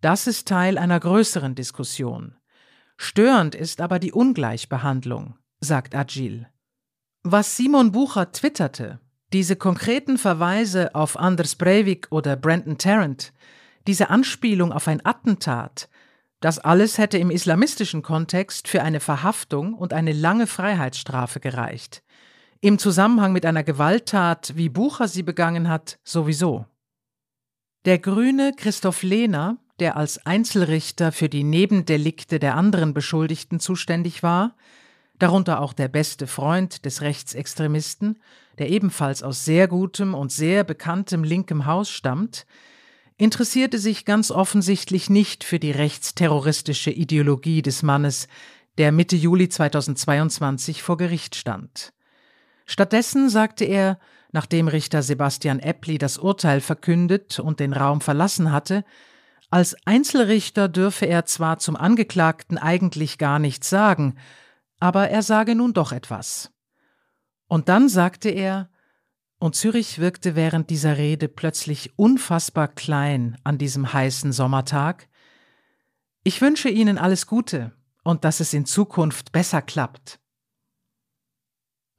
das 0.00 0.26
ist 0.26 0.48
Teil 0.48 0.78
einer 0.78 0.98
größeren 0.98 1.54
Diskussion. 1.54 2.34
Störend 2.96 3.54
ist 3.54 3.80
aber 3.80 3.98
die 3.98 4.12
Ungleichbehandlung, 4.12 5.36
sagt 5.60 5.94
Agil. 5.94 6.46
Was 7.22 7.56
Simon 7.56 7.92
Bucher 7.92 8.32
twitterte, 8.32 9.00
diese 9.32 9.56
konkreten 9.56 10.18
Verweise 10.18 10.94
auf 10.94 11.18
Anders 11.18 11.54
Breivik 11.54 12.08
oder 12.10 12.36
Brandon 12.36 12.78
Tarrant, 12.78 13.32
diese 13.86 14.10
Anspielung 14.10 14.72
auf 14.72 14.88
ein 14.88 15.04
Attentat, 15.04 15.88
das 16.40 16.58
alles 16.58 16.96
hätte 16.96 17.18
im 17.18 17.30
islamistischen 17.30 18.02
Kontext 18.02 18.68
für 18.68 18.82
eine 18.82 19.00
Verhaftung 19.00 19.74
und 19.74 19.92
eine 19.92 20.12
lange 20.12 20.46
Freiheitsstrafe 20.46 21.40
gereicht 21.40 22.02
im 22.60 22.78
Zusammenhang 22.78 23.32
mit 23.32 23.46
einer 23.46 23.64
Gewalttat, 23.64 24.52
wie 24.56 24.68
Bucher 24.68 25.08
sie 25.08 25.22
begangen 25.22 25.68
hat, 25.68 25.98
sowieso. 26.04 26.66
Der 27.86 27.98
Grüne 27.98 28.52
Christoph 28.54 29.02
Lehner, 29.02 29.56
der 29.78 29.96
als 29.96 30.24
Einzelrichter 30.26 31.12
für 31.12 31.30
die 31.30 31.44
Nebendelikte 31.44 32.38
der 32.38 32.56
anderen 32.56 32.92
Beschuldigten 32.92 33.60
zuständig 33.60 34.22
war, 34.22 34.54
darunter 35.18 35.60
auch 35.60 35.72
der 35.72 35.88
beste 35.88 36.26
Freund 36.26 36.84
des 36.84 37.00
Rechtsextremisten, 37.00 38.18
der 38.58 38.68
ebenfalls 38.68 39.22
aus 39.22 39.46
sehr 39.46 39.66
gutem 39.66 40.14
und 40.14 40.30
sehr 40.30 40.64
bekanntem 40.64 41.24
linkem 41.24 41.64
Haus 41.64 41.88
stammt, 41.88 42.46
interessierte 43.16 43.78
sich 43.78 44.04
ganz 44.04 44.30
offensichtlich 44.30 45.08
nicht 45.08 45.44
für 45.44 45.58
die 45.58 45.70
rechtsterroristische 45.70 46.90
Ideologie 46.90 47.62
des 47.62 47.82
Mannes, 47.82 48.28
der 48.76 48.92
Mitte 48.92 49.16
Juli 49.16 49.48
2022 49.48 50.82
vor 50.82 50.98
Gericht 50.98 51.36
stand. 51.36 51.92
Stattdessen 52.70 53.28
sagte 53.28 53.64
er, 53.64 53.98
nachdem 54.30 54.68
Richter 54.68 55.02
Sebastian 55.02 55.58
Eppli 55.58 55.98
das 55.98 56.18
Urteil 56.18 56.60
verkündet 56.60 57.40
und 57.40 57.58
den 57.58 57.72
Raum 57.72 58.00
verlassen 58.00 58.52
hatte, 58.52 58.84
als 59.50 59.76
Einzelrichter 59.88 60.68
dürfe 60.68 61.06
er 61.06 61.24
zwar 61.24 61.58
zum 61.58 61.74
Angeklagten 61.74 62.58
eigentlich 62.58 63.18
gar 63.18 63.40
nichts 63.40 63.68
sagen, 63.68 64.14
aber 64.78 65.08
er 65.08 65.24
sage 65.24 65.56
nun 65.56 65.72
doch 65.72 65.90
etwas. 65.90 66.52
Und 67.48 67.68
dann 67.68 67.88
sagte 67.88 68.28
er, 68.28 68.70
und 69.40 69.56
Zürich 69.56 69.98
wirkte 69.98 70.36
während 70.36 70.70
dieser 70.70 70.96
Rede 70.96 71.26
plötzlich 71.26 71.98
unfassbar 71.98 72.68
klein 72.68 73.36
an 73.42 73.58
diesem 73.58 73.92
heißen 73.92 74.30
Sommertag, 74.30 75.08
ich 76.22 76.40
wünsche 76.40 76.68
Ihnen 76.68 76.98
alles 76.98 77.26
Gute 77.26 77.72
und 78.04 78.24
dass 78.24 78.38
es 78.38 78.54
in 78.54 78.64
Zukunft 78.64 79.32
besser 79.32 79.60
klappt. 79.60 80.20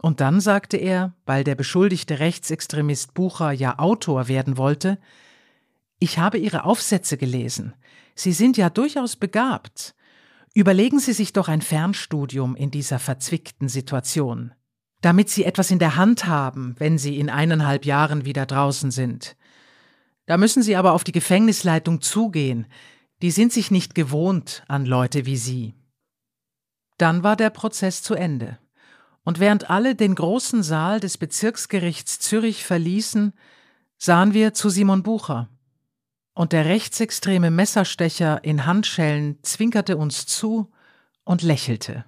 Und 0.01 0.19
dann 0.19 0.41
sagte 0.41 0.77
er, 0.77 1.13
weil 1.27 1.43
der 1.43 1.53
beschuldigte 1.53 2.17
Rechtsextremist 2.17 3.13
Bucher 3.13 3.51
ja 3.51 3.77
Autor 3.77 4.27
werden 4.27 4.57
wollte, 4.57 4.97
ich 5.99 6.17
habe 6.17 6.39
Ihre 6.39 6.63
Aufsätze 6.63 7.17
gelesen. 7.17 7.75
Sie 8.15 8.33
sind 8.33 8.57
ja 8.57 8.71
durchaus 8.71 9.15
begabt. 9.15 9.93
Überlegen 10.55 10.99
Sie 10.99 11.13
sich 11.13 11.33
doch 11.33 11.47
ein 11.47 11.61
Fernstudium 11.61 12.55
in 12.55 12.71
dieser 12.71 12.97
verzwickten 12.97 13.69
Situation, 13.69 14.55
damit 15.01 15.29
Sie 15.29 15.45
etwas 15.45 15.69
in 15.69 15.77
der 15.77 15.95
Hand 15.97 16.25
haben, 16.25 16.73
wenn 16.79 16.97
Sie 16.97 17.19
in 17.19 17.29
eineinhalb 17.29 17.85
Jahren 17.85 18.25
wieder 18.25 18.47
draußen 18.47 18.89
sind. 18.89 19.37
Da 20.25 20.37
müssen 20.37 20.63
Sie 20.63 20.75
aber 20.75 20.93
auf 20.93 21.03
die 21.03 21.11
Gefängnisleitung 21.11 22.01
zugehen. 22.01 22.65
Die 23.21 23.29
sind 23.29 23.53
sich 23.53 23.69
nicht 23.69 23.93
gewohnt 23.93 24.63
an 24.67 24.87
Leute 24.87 25.27
wie 25.27 25.37
Sie. 25.37 25.75
Dann 26.97 27.21
war 27.21 27.35
der 27.35 27.51
Prozess 27.51 28.01
zu 28.01 28.15
Ende. 28.15 28.57
Und 29.23 29.39
während 29.39 29.69
alle 29.69 29.95
den 29.95 30.15
großen 30.15 30.63
Saal 30.63 30.99
des 30.99 31.17
Bezirksgerichts 31.17 32.19
Zürich 32.19 32.65
verließen, 32.65 33.33
sahen 33.97 34.33
wir 34.33 34.53
zu 34.53 34.69
Simon 34.69 35.03
Bucher. 35.03 35.49
Und 36.33 36.53
der 36.53 36.65
rechtsextreme 36.65 37.51
Messerstecher 37.51 38.43
in 38.43 38.65
Handschellen 38.65 39.37
zwinkerte 39.43 39.97
uns 39.97 40.25
zu 40.25 40.71
und 41.23 41.43
lächelte. 41.43 42.05